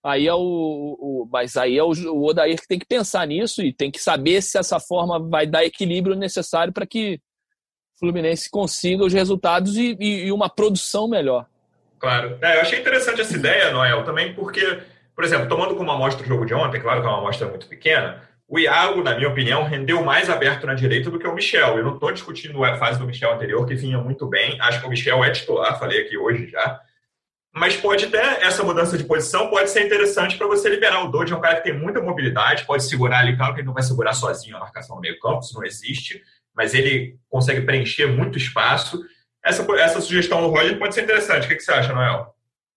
[0.03, 3.62] Aí é o, o, mas aí é o, o Odair que tem que pensar nisso
[3.62, 7.21] e tem que saber se essa forma vai dar equilíbrio necessário para que
[7.95, 11.47] o Fluminense consiga os resultados e, e, e uma produção melhor.
[11.99, 12.38] Claro.
[12.41, 14.82] É, eu achei interessante essa ideia, Noel, também porque,
[15.15, 17.65] por exemplo, tomando como amostra o jogo de ontem, claro que é uma amostra muito
[17.67, 21.77] pequena, o Iago, na minha opinião, rendeu mais aberto na direita do que o Michel.
[21.77, 24.60] Eu não estou discutindo a fase do Michel anterior, que vinha muito bem.
[24.62, 26.79] Acho que o Michel é titular, falei aqui hoje já
[27.53, 31.34] mas pode ter essa mudança de posição, pode ser interessante para você liberar o Dodge,
[31.34, 33.84] é um cara que tem muita mobilidade, pode segurar ali, claro que ele não vai
[33.84, 36.19] segurar sozinho a marcação no meio campo, isso não existe,
[36.56, 38.99] mas ele consegue preencher muito espaço.
[39.45, 41.45] Essa, essa sugestão do Roger pode ser interessante.
[41.45, 42.32] O que, que você acha, Noel?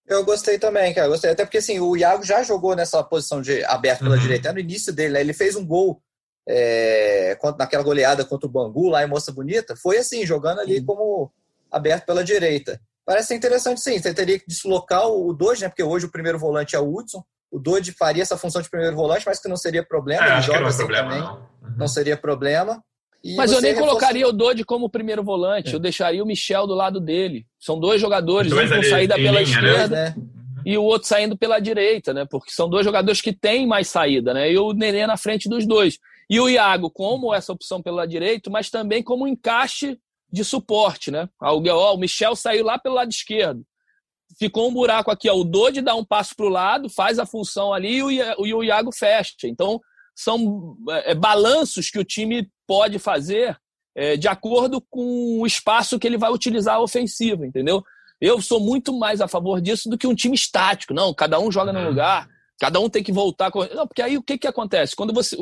[0.08, 1.08] Eu gostei também, cara.
[1.08, 1.30] Gostei.
[1.30, 4.20] Até porque assim, o Iago já jogou nessa posição de aberto pela uhum.
[4.20, 5.20] direita, no início dele, né?
[5.20, 6.00] Ele fez um gol
[6.48, 9.74] é, naquela goleada contra o Bangu, lá em Moça Bonita.
[9.76, 10.86] Foi assim, jogando ali uhum.
[10.86, 11.32] como
[11.70, 12.80] aberto pela direita.
[13.04, 13.98] Parece interessante sim.
[13.98, 15.68] Você teria que deslocar o Doide, né?
[15.68, 17.24] Porque hoje o primeiro volante é o Hudson.
[17.50, 20.26] O Doide faria essa função de primeiro volante, mas que não seria problema.
[20.26, 21.22] É, ele joga não, é assim problema, também.
[21.22, 21.34] Não.
[21.36, 21.76] Uhum.
[21.78, 21.88] não.
[21.88, 22.84] seria problema.
[23.26, 23.88] E mas eu nem reforça...
[23.88, 25.70] colocaria o Doide como primeiro volante.
[25.70, 25.74] É.
[25.74, 27.44] Eu deixaria o Michel do lado dele.
[27.58, 29.70] São dois jogadores, dois um com saída pela linha, né?
[29.70, 29.96] esquerda.
[29.96, 30.14] Né?
[30.64, 32.24] E o outro saindo pela direita, né?
[32.28, 34.50] Porque são dois jogadores que têm mais saída, né?
[34.50, 35.98] E o Nenê na frente dos dois.
[36.30, 39.98] E o Iago como essa opção pelo lado direito, mas também como encaixe
[40.30, 41.28] de suporte, né?
[41.40, 43.64] Ó, o Michel saiu lá pelo lado esquerdo.
[44.38, 45.34] Ficou um buraco aqui, ó.
[45.34, 48.90] O Dodi dá um passo para o lado, faz a função ali e o Iago
[48.92, 49.34] fecha.
[49.44, 49.80] Então,
[50.16, 53.56] são é, balanços que o time pode fazer
[53.94, 57.84] é, de acordo com o espaço que ele vai utilizar ofensivo, entendeu?
[58.20, 60.94] Eu sou muito mais a favor disso do que um time estático.
[60.94, 61.88] Não, cada um joga no uhum.
[61.88, 63.50] lugar, cada um tem que voltar.
[63.74, 64.96] Não, porque aí o que, que acontece?
[64.96, 65.36] Quando você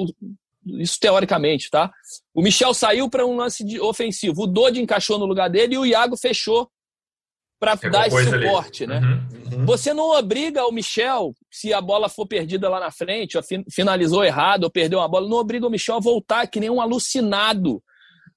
[0.67, 1.93] isso teoricamente, tá?
[2.33, 5.79] O Michel saiu para um lance de ofensivo, o Dodi encaixou no lugar dele e
[5.79, 6.71] o Iago fechou
[7.65, 8.93] para dar esse suporte, ali.
[8.93, 9.01] né?
[9.01, 9.67] Uhum, uhum.
[9.67, 14.25] Você não obriga o Michel, se a bola for perdida lá na frente, ou finalizou
[14.25, 17.83] errado, ou perdeu uma bola, não obriga o Michel a voltar que nem um alucinado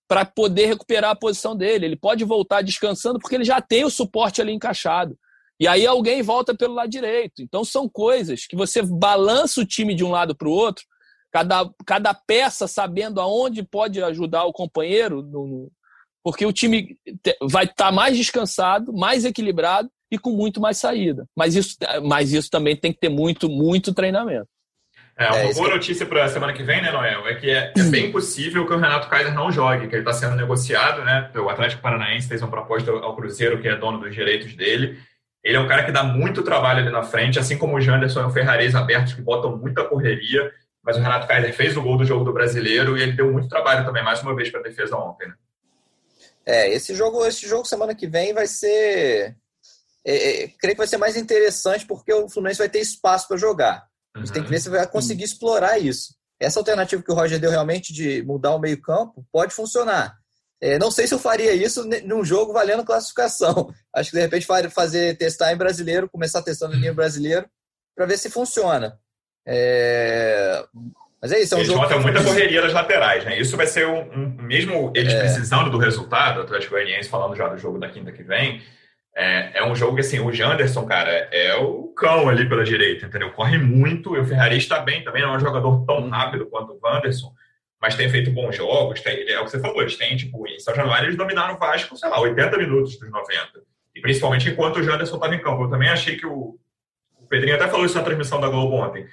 [0.07, 1.85] para poder recuperar a posição dele.
[1.85, 5.17] Ele pode voltar descansando porque ele já tem o suporte ali encaixado.
[5.59, 7.41] E aí alguém volta pelo lado direito.
[7.41, 10.85] Então são coisas que você balança o time de um lado para o outro
[11.31, 15.71] cada, cada peça sabendo aonde pode ajudar o companheiro, no,
[16.27, 16.97] porque o time
[17.49, 21.25] vai estar tá mais descansado, mais equilibrado e com muito mais saída.
[21.33, 24.49] Mas isso, mas isso também tem que ter muito, muito treinamento.
[25.17, 27.25] É, uma é, boa notícia para a semana que vem, né, Noel?
[27.29, 30.11] É que é, é, bem possível que o Renato Kaiser não jogue, que ele está
[30.11, 31.31] sendo negociado, né?
[31.37, 34.99] O Atlético Paranaense fez uma proposta ao Cruzeiro, que é dono dos direitos dele.
[35.41, 38.23] Ele é um cara que dá muito trabalho ali na frente, assim como o Janderson
[38.23, 40.51] e o Ferrarese abertos, que botam muita correria
[40.87, 43.49] mas o Renato Kaiser fez o gol do jogo do brasileiro e ele deu muito
[43.49, 45.27] trabalho também, mais uma vez, para a defesa ontem.
[45.27, 45.33] Né?
[46.47, 49.35] É, esse jogo, esse jogo semana que vem vai ser.
[50.05, 53.35] É, é, creio que vai ser mais interessante porque o Fluminense vai ter espaço para
[53.35, 53.85] jogar.
[54.15, 54.33] A gente uhum.
[54.33, 56.15] tem que ver se vai conseguir explorar isso.
[56.39, 60.17] Essa alternativa que o Roger deu realmente de mudar o meio-campo pode funcionar.
[60.61, 63.69] É, não sei se eu faria isso num jogo valendo classificação.
[63.93, 67.45] Acho que de repente fazer testar em brasileiro, começar testando em nível brasileiro,
[67.93, 68.97] para ver se funciona.
[69.45, 70.63] É...
[71.21, 71.85] Mas é isso, é um eles jogo.
[71.85, 73.39] Eles muita correria das laterais, né?
[73.39, 74.01] Isso vai ser um.
[74.11, 75.19] um mesmo eles é.
[75.19, 78.61] precisando do resultado, o Atlético Goianiense falando já do jogo da quinta que vem,
[79.19, 83.07] é, é, um jogo que, assim, o Janderson, cara, é o cão ali pela direita,
[83.07, 83.31] entendeu?
[83.31, 86.73] Corre muito, e o Ferrari está bem também, não é um jogador tão rápido quanto
[86.73, 87.33] o Wanderson,
[87.81, 90.59] mas tem feito bons jogos, tem, é o que você falou, eles têm, tipo, em
[90.59, 93.59] São Januário eles dominaram o Vasco, sei lá, 80 minutos dos 90.
[93.95, 95.63] E principalmente enquanto o Janderson estava em campo.
[95.63, 96.55] Eu também achei que o,
[97.19, 99.07] o Pedrinho até falou isso na transmissão da Globo ontem,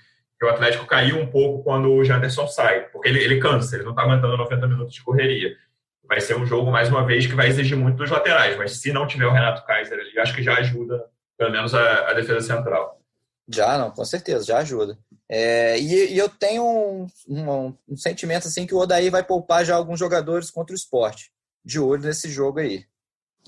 [0.45, 3.85] que o Atlético caiu um pouco quando o Janderson sai, porque ele, ele cansa, ele
[3.85, 5.57] não está aguentando 90 minutos de correria.
[6.07, 8.93] Vai ser um jogo, mais uma vez, que vai exigir muito dos laterais, mas se
[8.93, 11.03] não tiver o Renato Kaiser ali, acho que já ajuda,
[11.39, 13.01] pelo menos, a, a defesa central.
[13.49, 14.99] Já, não, com certeza, já ajuda.
[15.29, 19.65] É, e, e, eu tenho um, um, um, sentimento assim que o Odaí vai poupar
[19.65, 21.31] já alguns jogadores contra o esporte.
[21.65, 22.85] De olho nesse jogo aí.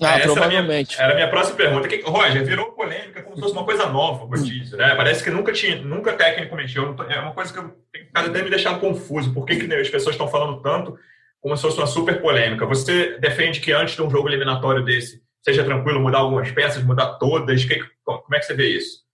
[0.01, 0.95] Ah, provavelmente.
[0.95, 1.87] Era a, minha, era a minha próxima pergunta.
[1.87, 4.93] Que, Roger, virou polêmica como se fosse uma coisa nova o rodízio, né?
[4.95, 6.95] Parece que nunca tinha, nunca técnico mexeu.
[7.09, 7.75] É uma coisa que eu,
[8.13, 9.33] até me deixar confuso.
[9.33, 10.97] Por que, que as pessoas estão falando tanto
[11.41, 12.65] como se fosse uma super polêmica?
[12.65, 17.13] Você defende que antes de um jogo eliminatório desse seja tranquilo mudar algumas peças, mudar
[17.17, 17.65] todas?
[17.65, 19.07] Que, como é que você vê isso?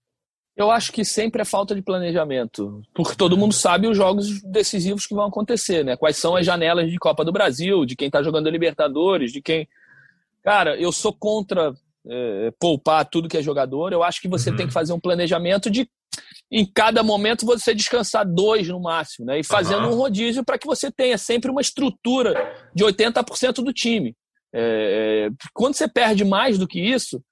[0.55, 5.07] Eu acho que sempre é falta de planejamento, porque todo mundo sabe os jogos decisivos
[5.07, 5.97] que vão acontecer, né?
[5.97, 9.67] Quais são as janelas de Copa do Brasil, de quem está jogando Libertadores, de quem
[10.43, 11.73] Cara, eu sou contra
[12.07, 13.93] é, poupar tudo que é jogador.
[13.93, 14.55] Eu acho que você uhum.
[14.55, 15.89] tem que fazer um planejamento de,
[16.51, 19.39] em cada momento, você descansar dois no máximo, né?
[19.39, 19.93] E fazendo uhum.
[19.93, 24.15] um rodízio para que você tenha sempre uma estrutura de 80% do time.
[24.53, 27.23] É, é, quando você perde mais do que isso,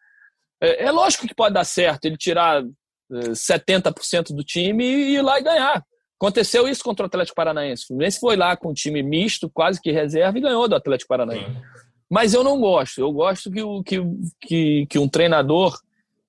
[0.62, 2.64] é, é lógico que pode dar certo ele tirar
[3.12, 5.84] 70% é, do time e ir lá e ganhar.
[6.20, 7.84] Aconteceu isso contra o Atlético Paranaense.
[7.84, 11.10] O Fluminense foi lá com um time misto, quase que reserva, e ganhou do Atlético
[11.10, 11.50] Paranaense.
[11.50, 11.62] Uhum.
[12.12, 13.00] Mas eu não gosto.
[13.00, 13.98] Eu gosto que, o, que,
[14.42, 15.80] que, que um treinador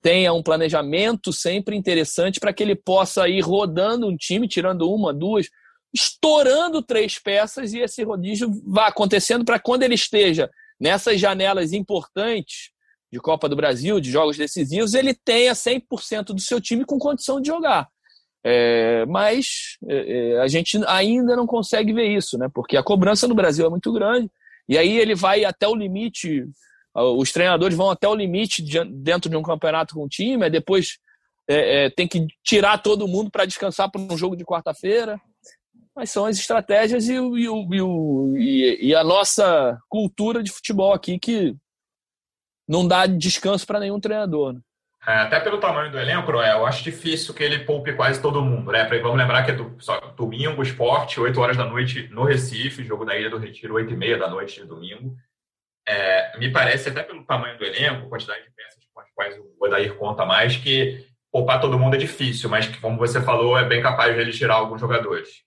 [0.00, 5.12] tenha um planejamento sempre interessante para que ele possa ir rodando um time, tirando uma,
[5.12, 5.48] duas,
[5.92, 12.70] estourando três peças e esse rodízio vá acontecendo para quando ele esteja nessas janelas importantes
[13.12, 17.40] de Copa do Brasil, de jogos decisivos, ele tenha 100% do seu time com condição
[17.40, 17.88] de jogar.
[18.44, 22.48] É, mas é, é, a gente ainda não consegue ver isso, né?
[22.52, 24.30] porque a cobrança no Brasil é muito grande
[24.72, 26.46] e aí ele vai até o limite,
[26.94, 30.96] os treinadores vão até o limite dentro de um campeonato com o time, depois
[31.46, 35.20] é, é, tem que tirar todo mundo para descansar para um jogo de quarta-feira.
[35.94, 37.46] Mas são as estratégias e, e,
[38.38, 41.54] e, e, a nossa cultura de futebol aqui que
[42.66, 44.54] não dá descanso para nenhum treinador.
[44.54, 44.60] Né?
[45.04, 48.44] É, até pelo tamanho do elenco, é, eu acho difícil que ele poupe quase todo
[48.44, 48.84] mundo, né?
[49.00, 53.04] Vamos lembrar que é do, só, domingo, esporte, 8 horas da noite no Recife, jogo
[53.04, 55.16] da Ilha do Retiro, 8 e meia da noite de domingo.
[55.86, 59.56] É, me parece, até pelo tamanho do elenco, quantidade de peças com as quais o
[59.60, 63.64] Odair conta mais, que poupar todo mundo é difícil, mas que, como você falou, é
[63.64, 65.42] bem capaz de ele tirar alguns jogadores.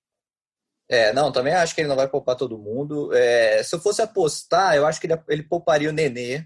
[0.90, 3.14] É, não, também acho que ele não vai poupar todo mundo.
[3.14, 6.46] É, se eu fosse apostar, eu acho que ele, ele pouparia o Nenê,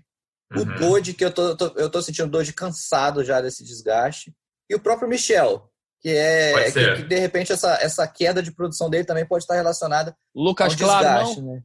[0.55, 0.75] o uhum.
[0.77, 4.33] Dodge, que eu tô, tô, eu tô sentindo o Dodge cansado já desse desgaste.
[4.69, 5.69] E o próprio Michel,
[6.01, 9.55] que é que, que, de repente essa, essa queda de produção dele também pode estar
[9.55, 11.62] relacionada Lucas ao desgaste, Claro, né?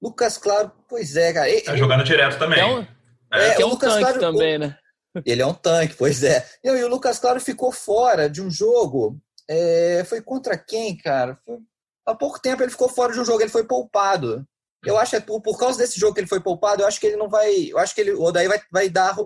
[0.00, 1.62] Lucas Claro, pois é, cara.
[1.64, 2.60] Tá jogando direto também.
[2.60, 2.88] É,
[3.32, 4.78] é, é, é um Lucas tanque claro, também, o, né?
[5.24, 6.46] Ele é um tanque, pois é.
[6.62, 9.18] E, e o Lucas Claro ficou fora de um jogo.
[9.48, 11.38] É, foi contra quem, cara?
[11.44, 11.58] Foi,
[12.06, 14.46] há pouco tempo ele ficou fora de um jogo, ele foi poupado.
[14.84, 17.00] Eu acho que é por, por causa desse jogo que ele foi poupado, eu acho
[17.00, 17.70] que ele não vai.
[17.70, 19.16] Eu acho que ele, o Odaí vai, vai dar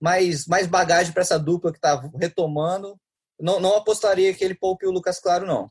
[0.00, 2.96] mais, mais bagagem para essa dupla que está retomando.
[3.38, 5.68] Não, não apostaria que ele poupe o Lucas Claro, não.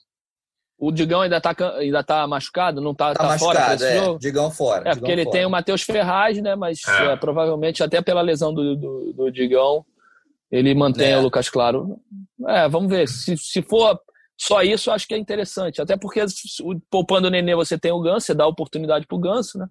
[0.77, 2.81] O Digão ainda está ainda tá machucado?
[2.81, 4.19] Não está tá, tá, tá fora é, jogo?
[4.19, 4.81] Digão fora.
[4.81, 5.31] É, Digão porque ele fora.
[5.31, 6.55] tem o Matheus Ferraz, né?
[6.55, 7.13] Mas é.
[7.13, 9.85] É, provavelmente, até pela lesão do, do, do Digão,
[10.51, 11.17] ele mantém é.
[11.17, 11.99] o Lucas Claro.
[12.47, 13.07] É, vamos ver.
[13.07, 13.99] Se, se for
[14.43, 15.81] só isso eu acho que é interessante.
[15.81, 16.19] Até porque
[16.89, 19.67] poupando o Nenê você tem o Ganso, você dá oportunidade pro Ganso, né?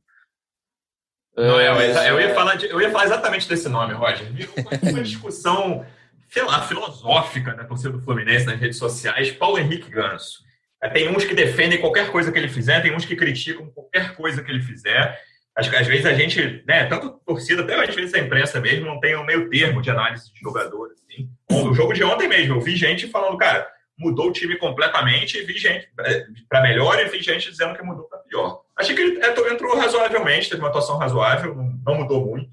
[1.36, 4.26] Não, eu, é, eu, ia falar de, eu ia falar exatamente desse nome, Roger.
[4.82, 5.84] uma discussão,
[6.30, 10.38] sei lá, filosófica na torcida do Fluminense nas redes sociais, Paulo Henrique Ganso.
[10.82, 14.14] É, tem uns que defendem qualquer coisa que ele fizer, tem uns que criticam qualquer
[14.16, 15.20] coisa que ele fizer.
[15.54, 18.86] Acho que às vezes a gente, né, tanto torcida, até às vezes a imprensa mesmo,
[18.86, 20.92] não tem um meio termo de análise de jogador.
[20.92, 21.28] Assim.
[21.50, 25.44] O jogo de ontem mesmo, eu vi gente falando, cara, mudou o time completamente e
[25.44, 28.62] vi gente é, para melhor e vi gente dizendo que mudou para pior.
[28.76, 32.50] Achei que ele entrou razoavelmente, teve uma atuação razoável, não mudou muito.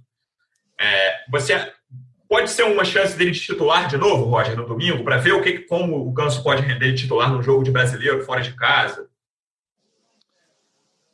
[0.79, 1.73] É, você
[2.27, 5.41] pode ser uma chance dele de titular de novo, Roger, no domingo, para ver o
[5.41, 9.09] que, como o Ganso pode render de titular num jogo de brasileiro fora de casa?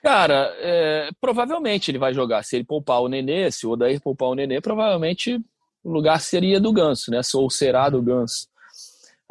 [0.03, 2.43] Cara, é, provavelmente ele vai jogar.
[2.43, 5.41] Se ele poupar o Nenê, se o Odair poupar o Nenê, provavelmente
[5.83, 7.21] o lugar seria do Ganso, né?
[7.33, 8.47] Ou será do Ganso.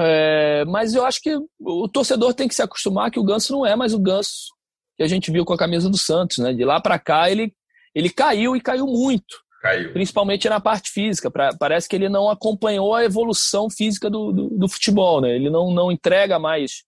[0.01, 3.65] É, mas eu acho que o torcedor tem que se acostumar que o Ganso não
[3.65, 4.55] é mais o Ganso
[4.97, 6.53] que a gente viu com a camisa do Santos, né?
[6.53, 7.53] De lá para cá ele,
[7.95, 9.43] ele caiu e caiu muito.
[9.61, 9.93] Caiu.
[9.93, 11.31] Principalmente na parte física.
[11.31, 15.35] Pra, parece que ele não acompanhou a evolução física do, do, do futebol, né?
[15.35, 16.85] Ele não, não entrega mais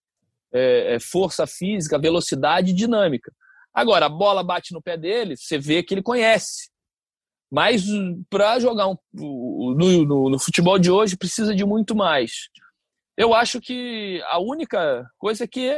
[0.53, 3.33] é, é força física, velocidade e dinâmica.
[3.75, 6.71] Agora, a bola bate no pé dele, você vê que ele conhece.
[7.51, 7.85] Mas
[8.29, 12.33] para jogar um, no, no, no, futebol de hoje precisa de muito mais.
[13.17, 15.71] Eu acho que a única coisa é que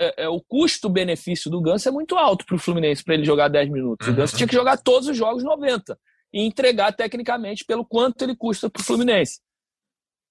[0.00, 3.48] é, é o custo-benefício do Ganso é muito alto para o Fluminense para ele jogar
[3.48, 4.08] 10 minutos.
[4.08, 5.98] O Ganso tinha que jogar todos os jogos 90
[6.32, 9.40] e entregar tecnicamente pelo quanto ele custa para o Fluminense.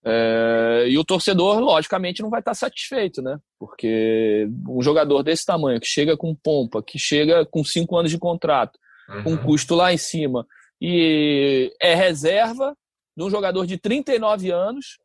[0.04, 3.38] É, e o torcedor, logicamente, não vai estar satisfeito, né?
[3.60, 8.18] Porque um jogador desse tamanho, que chega com pompa, que chega com cinco anos de
[8.18, 9.24] contrato, uhum.
[9.24, 10.46] com custo lá em cima,
[10.82, 12.76] e é reserva
[13.16, 14.98] de um jogador de 39 anos,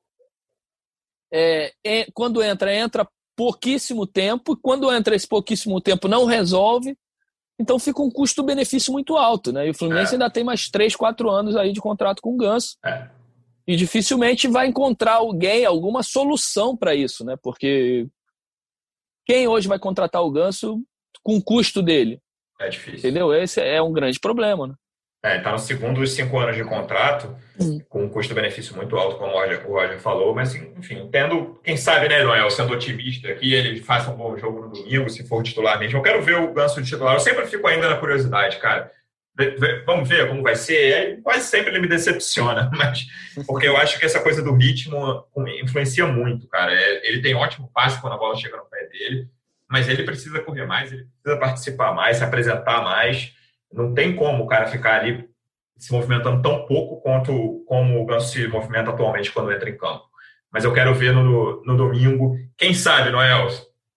[1.36, 6.96] é, é, quando entra, entra pouquíssimo tempo, e quando entra esse pouquíssimo tempo não resolve,
[7.58, 9.66] então fica um custo-benefício muito alto, né?
[9.66, 10.14] E o Fluminense é.
[10.14, 12.76] ainda tem mais 3, 4 anos aí de contrato com o Ganso.
[12.84, 13.08] É
[13.66, 17.36] e dificilmente vai encontrar alguém, alguma solução para isso, né?
[17.42, 18.06] Porque
[19.26, 20.80] quem hoje vai contratar o Ganso
[21.22, 22.20] com o custo dele?
[22.60, 22.98] É difícil.
[22.98, 23.34] Entendeu?
[23.34, 24.74] Esse é um grande problema, né?
[25.26, 27.80] É, está no segundo dos cinco anos de contrato, hum.
[27.88, 31.76] com um custo-benefício muito alto, como o Roger, o Roger, falou, mas enfim, entendo, quem
[31.76, 35.42] sabe, né, Noel, sendo otimista aqui, ele faça um bom jogo no domingo, se for
[35.42, 35.98] titular mesmo.
[35.98, 38.90] Eu quero ver o Ganso de titular, eu sempre fico ainda na curiosidade, cara
[39.84, 40.94] vamos ver como vai ser.
[40.94, 43.06] Aí, quase sempre ele me decepciona, mas
[43.46, 45.24] porque eu acho que essa coisa do ritmo
[45.62, 46.72] influencia muito, cara.
[46.72, 49.28] É, ele tem ótimo passe quando a bola chega no pé dele,
[49.68, 53.32] mas ele precisa correr mais, ele precisa participar mais, se apresentar mais.
[53.72, 55.28] Não tem como o cara ficar ali
[55.78, 60.04] se movimentando tão pouco quanto como o Ganso se movimenta atualmente quando entra em campo.
[60.50, 62.36] Mas eu quero ver no, no domingo.
[62.56, 63.48] Quem sabe, Noel?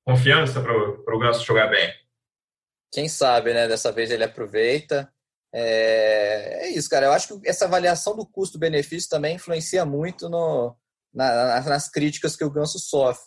[0.04, 1.94] Confiança para o Ganso jogar bem.
[2.92, 3.68] Quem sabe, né?
[3.68, 5.10] Dessa vez ele aproveita.
[5.54, 7.06] É, é, isso, cara.
[7.06, 10.76] Eu acho que essa avaliação do custo-benefício também influencia muito no,
[11.14, 13.24] na, nas críticas que o Ganso sofre.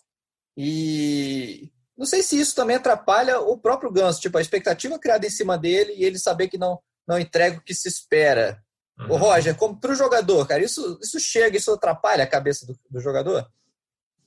[0.57, 5.31] E não sei se isso também atrapalha o próprio Ganso, tipo, a expectativa criada em
[5.31, 8.62] cima dele e ele saber que não, não entrega o que se espera.
[8.98, 9.12] Uhum.
[9.12, 12.78] O Roger, como para o jogador, cara, isso, isso chega, isso atrapalha a cabeça do,
[12.90, 13.46] do jogador?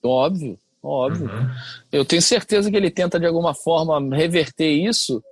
[0.03, 1.27] Óbvio, óbvio.
[1.27, 1.49] Uhum.
[1.91, 5.23] Eu tenho certeza que ele tenta de alguma forma reverter isso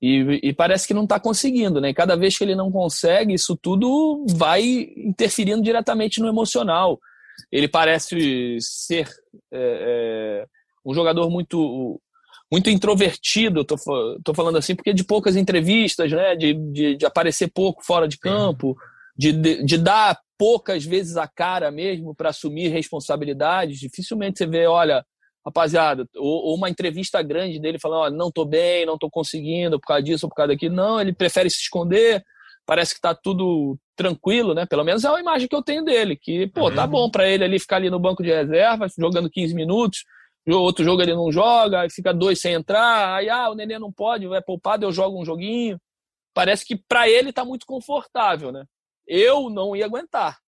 [0.00, 1.90] e, e, parece que não está conseguindo, né?
[1.90, 4.62] E cada vez que ele não consegue, isso tudo vai
[4.96, 6.98] interferindo diretamente no emocional.
[7.52, 9.06] Ele parece ser
[9.52, 10.46] é, é,
[10.84, 12.00] um jogador muito
[12.52, 13.76] muito introvertido, tô,
[14.24, 16.34] tô falando assim, porque de poucas entrevistas, né?
[16.34, 18.76] De, de, de aparecer pouco fora de campo,
[19.16, 23.78] de, de, de dar poucas vezes a cara mesmo para assumir responsabilidades.
[23.78, 25.04] Dificilmente você vê, olha,
[25.44, 29.78] rapaziada, ou, ou, uma entrevista grande dele falando, ó, não tô bem, não tô conseguindo
[29.78, 30.74] por causa disso ou por causa daquilo.
[30.74, 32.22] Não, ele prefere se esconder,
[32.66, 34.66] parece que tá tudo tranquilo, né?
[34.66, 36.76] Pelo menos é a imagem que eu tenho dele, que, pô, tá uhum.
[36.76, 40.04] tá bom para ele ali ficar ali no banco de reserva, jogando 15 minutos,
[40.48, 43.92] outro jogo ele não joga, aí fica dois sem entrar, aí, ah, o Nenê não
[43.92, 45.78] pode, é poupado, eu jogo um joguinho.
[46.32, 48.64] Parece que para ele tá muito confortável, né?
[49.06, 50.38] Eu não ia aguentar.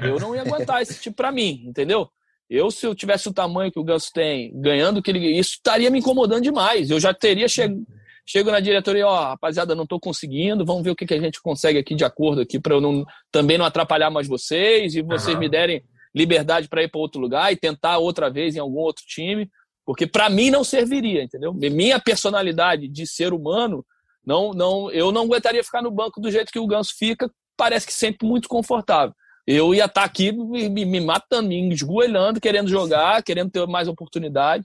[0.00, 2.08] Eu não ia aguentar esse tipo para mim, entendeu?
[2.48, 5.38] Eu, se eu tivesse o tamanho que o Ganso tem, ganhando que ele.
[5.38, 6.90] Isso estaria me incomodando demais.
[6.90, 7.84] Eu já teria chego,
[8.24, 11.42] chego na diretoria, ó, rapaziada, não estou conseguindo, vamos ver o que, que a gente
[11.42, 15.34] consegue aqui de acordo aqui para eu não, também não atrapalhar mais vocês e vocês
[15.34, 15.40] uhum.
[15.40, 15.84] me derem
[16.18, 19.48] liberdade para ir para outro lugar e tentar outra vez em algum outro time,
[19.86, 21.54] porque para mim não serviria, entendeu?
[21.54, 23.84] Minha personalidade de ser humano,
[24.24, 27.86] não, não, eu não aguentaria ficar no banco do jeito que o Ganso fica, parece
[27.86, 29.14] que sempre muito confortável
[29.50, 33.88] eu ia estar tá aqui me, me, matando, me esgoelhando, querendo jogar, querendo ter mais
[33.88, 34.62] oportunidade.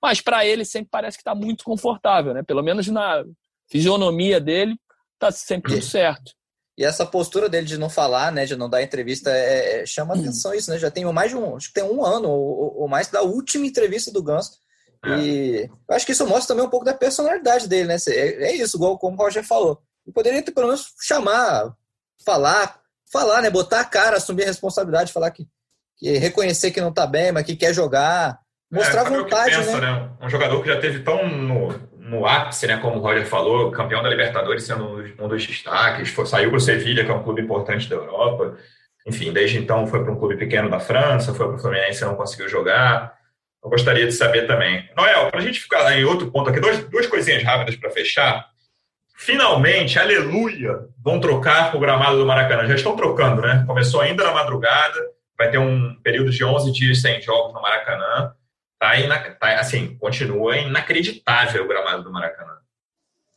[0.00, 2.44] Mas para ele sempre parece que está muito confortável, né?
[2.44, 3.24] Pelo menos na
[3.68, 4.76] fisionomia dele,
[5.14, 6.30] está sempre tudo certo.
[6.80, 10.14] E essa postura dele de não falar, né, de não dar entrevista, é, é, chama
[10.14, 10.78] atenção isso, né?
[10.78, 13.66] Já tem mais de um, acho que tem um ano ou, ou mais da última
[13.66, 14.52] entrevista do Ganso.
[15.04, 17.96] E eu acho que isso mostra também um pouco da personalidade dele, né?
[18.08, 19.82] É, é isso, igual como o Roger falou.
[20.06, 21.70] Ele poderia ter, pelo menos chamar,
[22.24, 22.80] falar,
[23.12, 23.50] falar, né?
[23.50, 25.46] Botar a cara, assumir a responsabilidade, falar que,
[25.98, 28.40] que reconhecer que não está bem, mas que quer jogar,
[28.72, 29.92] mostrar é, vontade, pensa, né?
[29.92, 30.10] né?
[30.22, 31.78] Um jogador que já teve tão no,
[32.10, 36.26] no ápice, né, como o Roger falou, campeão da Libertadores sendo um dos destaques, foi,
[36.26, 38.56] saiu para o Sevilha, que é um clube importante da Europa.
[39.06, 42.06] Enfim, desde então foi para um clube pequeno da França, foi para o Fluminense e
[42.06, 43.14] não conseguiu jogar.
[43.62, 44.90] Eu gostaria de saber também.
[44.96, 48.44] Noel, para a gente ficar em outro ponto aqui, duas, duas coisinhas rápidas para fechar.
[49.16, 52.66] Finalmente, aleluia, vão trocar o gramado do Maracanã.
[52.66, 53.62] Já estão trocando, né?
[53.68, 54.98] Começou ainda na madrugada,
[55.38, 58.32] vai ter um período de 11 dias sem jogos no Maracanã.
[58.80, 59.20] Tá, ina...
[59.34, 62.54] tá assim, continua inacreditável o gramado do Maracanã.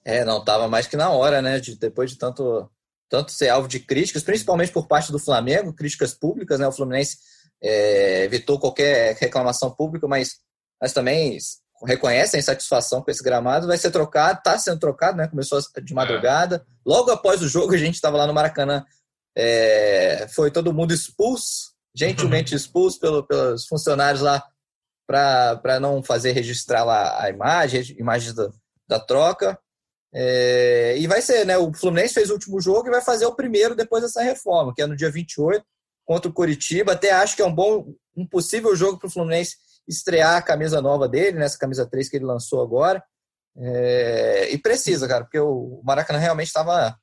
[0.05, 1.59] É, não, tava mais que na hora, né?
[1.59, 2.69] De, depois de tanto,
[3.09, 6.67] tanto ser alvo de críticas, principalmente por parte do Flamengo, críticas públicas, né?
[6.67, 7.17] O Fluminense
[7.61, 10.37] é, evitou qualquer reclamação pública, mas,
[10.81, 11.37] mas também
[11.85, 15.27] reconhecem satisfação com esse gramado, vai ser trocado, está sendo trocado, né?
[15.27, 16.65] Começou de madrugada.
[16.85, 18.85] Logo após o jogo, a gente estava lá no Maracanã,
[19.35, 24.41] é, foi todo mundo expulso, gentilmente expulso pelo, pelos funcionários lá
[25.05, 28.49] para não fazer registrar lá a imagem, imagens da,
[28.87, 29.59] da troca.
[30.13, 31.57] É, e vai ser, né?
[31.57, 34.81] O Fluminense fez o último jogo e vai fazer o primeiro depois dessa reforma, que
[34.81, 35.65] é no dia 28
[36.05, 36.93] contra o Curitiba.
[36.93, 40.81] Até acho que é um bom, um possível jogo para o Fluminense estrear a camisa
[40.81, 43.03] nova dele, nessa camisa 3 que ele lançou agora.
[43.57, 46.95] É, e precisa, cara, porque o Maracanã realmente estava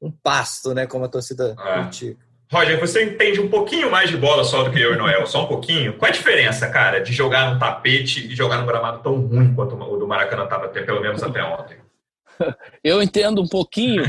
[0.00, 0.86] um pasto, né?
[0.86, 1.80] Como a torcida é.
[1.80, 2.31] critica.
[2.52, 5.44] Roger, você entende um pouquinho mais de bola só do que eu e Noel, só
[5.44, 5.94] um pouquinho.
[5.94, 9.74] Qual a diferença, cara, de jogar num tapete e jogar num gramado tão ruim quanto
[9.74, 11.78] o do Maracanã estava, pelo menos até ontem?
[12.84, 14.02] Eu entendo um pouquinho,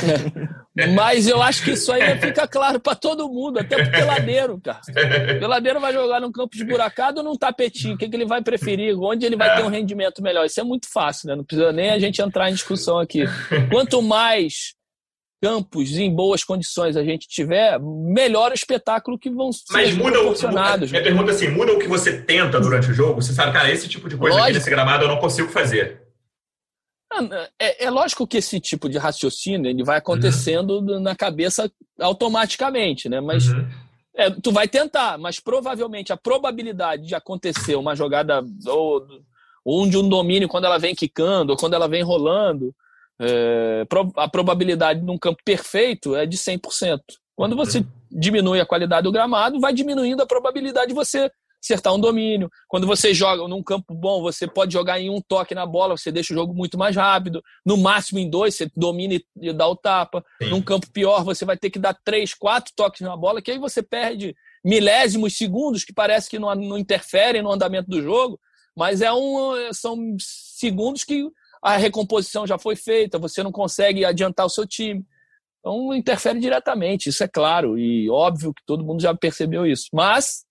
[0.94, 4.80] mas eu acho que isso aí fica claro para todo mundo, até pro peladeiro, cara.
[4.88, 7.94] O peladeiro vai jogar num campo esburacado ou num tapetinho?
[7.94, 8.96] O que, que ele vai preferir?
[8.96, 10.46] Onde ele vai ter um rendimento melhor?
[10.46, 11.34] Isso é muito fácil, né?
[11.34, 13.24] Não precisa nem a gente entrar em discussão aqui.
[13.70, 14.77] Quanto mais
[15.40, 20.18] campos em boas condições a gente tiver, melhor o espetáculo que vão ser Mas muda
[20.18, 20.90] proporcionados.
[20.90, 23.22] O, minha pergunta assim, muda o que você tenta durante o jogo?
[23.22, 24.50] Você sabe, cara, esse tipo de coisa Lógico.
[24.50, 26.08] aqui nesse gramado eu não consigo fazer.
[27.58, 31.00] É, é, lógico que esse tipo de raciocínio ele vai acontecendo uhum.
[31.00, 33.20] na cabeça automaticamente, né?
[33.20, 33.66] Mas uhum.
[34.14, 39.06] é, tu vai tentar, mas provavelmente a probabilidade de acontecer uma jogada ou,
[39.64, 42.74] ou de um domínio quando ela vem quicando ou quando ela vem rolando,
[43.20, 43.84] é,
[44.16, 47.00] a probabilidade num campo perfeito é de 100%.
[47.36, 47.86] Quando você uhum.
[48.10, 51.30] diminui a qualidade do gramado, vai diminuindo a probabilidade de você
[51.62, 52.48] acertar um domínio.
[52.68, 56.10] Quando você joga num campo bom, você pode jogar em um toque na bola, você
[56.10, 57.42] deixa o jogo muito mais rápido.
[57.64, 60.24] No máximo em dois, você domina e dá o tapa.
[60.42, 60.50] Sim.
[60.50, 63.58] Num campo pior, você vai ter que dar três, quatro toques na bola, que aí
[63.58, 68.38] você perde milésimos segundos, que parece que não, não interferem no andamento do jogo,
[68.76, 71.28] mas é um, são segundos que
[71.62, 75.04] a recomposição já foi feita, você não consegue adiantar o seu time.
[75.60, 79.88] Então interfere diretamente, isso é claro, e óbvio que todo mundo já percebeu isso.
[79.92, 80.44] Mas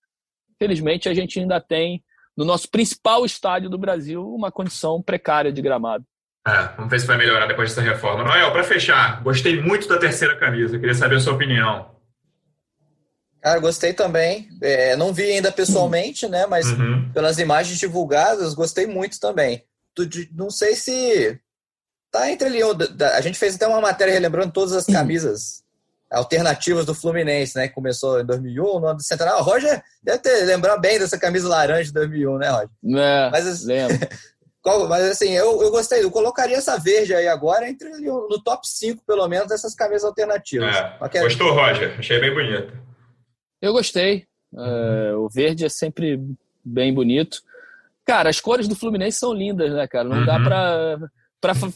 [0.58, 2.02] felizmente, a gente ainda tem,
[2.36, 6.04] no nosso principal estádio do Brasil, uma condição precária de gramado.
[6.46, 8.24] É, vamos ver se vai melhorar depois dessa reforma.
[8.24, 11.96] Noel, para fechar, gostei muito da terceira camisa, queria saber a sua opinião.
[13.40, 14.48] Cara, gostei também.
[14.60, 16.46] É, não vi ainda pessoalmente, né?
[16.46, 17.10] Mas uhum.
[17.12, 19.62] pelas imagens divulgadas, gostei muito também.
[20.32, 21.38] Não sei se
[22.10, 22.60] tá entre ali.
[23.02, 25.62] A gente fez até uma matéria relembrando todas as camisas
[26.10, 27.68] alternativas do Fluminense, né?
[27.68, 29.40] Que começou em 2001, no ano do Centenário.
[29.40, 32.70] O Roger deve ter, lembrar bem dessa camisa laranja de 2001, né, Roger?
[32.96, 33.98] É, mas, lembro.
[34.88, 36.02] mas assim, eu, eu gostei.
[36.02, 40.74] Eu colocaria essa verde aí agora entre no top 5, pelo menos, dessas camisas alternativas.
[40.74, 41.96] É, Gostou, Roger?
[41.98, 42.72] Achei bem bonito.
[43.60, 44.26] Eu gostei.
[44.56, 46.20] É, o verde é sempre
[46.64, 47.42] bem bonito.
[48.08, 50.08] Cara, as cores do Fluminense são lindas, né, cara?
[50.08, 50.24] Não uhum.
[50.24, 50.98] dá pra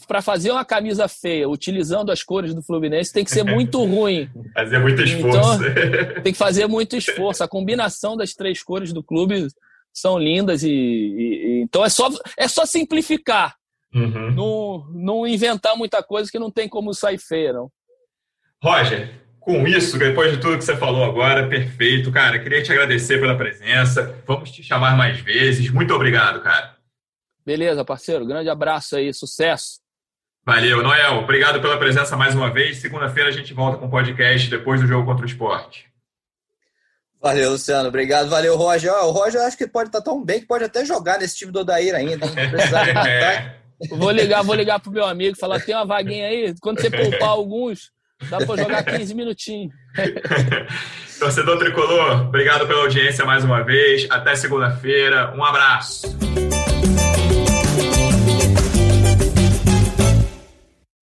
[0.07, 4.29] para fazer uma camisa feia utilizando as cores do Fluminense tem que ser muito ruim.
[4.53, 5.37] fazer muito esforço.
[5.37, 7.43] Então, tem que fazer muito esforço.
[7.43, 9.47] A combinação das três cores do clube
[9.93, 13.55] são lindas e, e, e então é só é só simplificar.
[13.93, 14.31] Uhum.
[14.31, 17.71] Não, não inventar muita coisa que não tem como sair feia, não.
[18.61, 22.39] Roger, com isso, depois de tudo que você falou agora, perfeito, cara.
[22.39, 24.15] Queria te agradecer pela presença.
[24.25, 25.69] Vamos te chamar mais vezes.
[25.69, 26.75] Muito obrigado, cara.
[27.45, 28.25] Beleza, parceiro.
[28.25, 29.81] Grande abraço aí, sucesso.
[30.45, 31.19] Valeu, Noel.
[31.19, 32.77] Obrigado pela presença mais uma vez.
[32.77, 35.87] Segunda-feira a gente volta com o podcast depois do jogo contra o esporte.
[37.21, 37.87] Valeu, Luciano.
[37.87, 38.29] Obrigado.
[38.29, 38.91] Valeu, Roger.
[38.91, 41.59] o Roger acho que pode estar tão bem que pode até jogar nesse time do
[41.59, 42.25] Odair ainda.
[43.07, 43.55] é.
[43.89, 47.29] Vou ligar, vou ligar pro meu amigo, falar, tem uma vaguinha aí, quando você poupar
[47.29, 47.91] alguns,
[48.29, 49.73] dá para jogar 15 minutinhos.
[51.19, 54.07] Torcedor Tricolor, obrigado pela audiência mais uma vez.
[54.09, 55.33] Até segunda-feira.
[55.35, 56.07] Um abraço.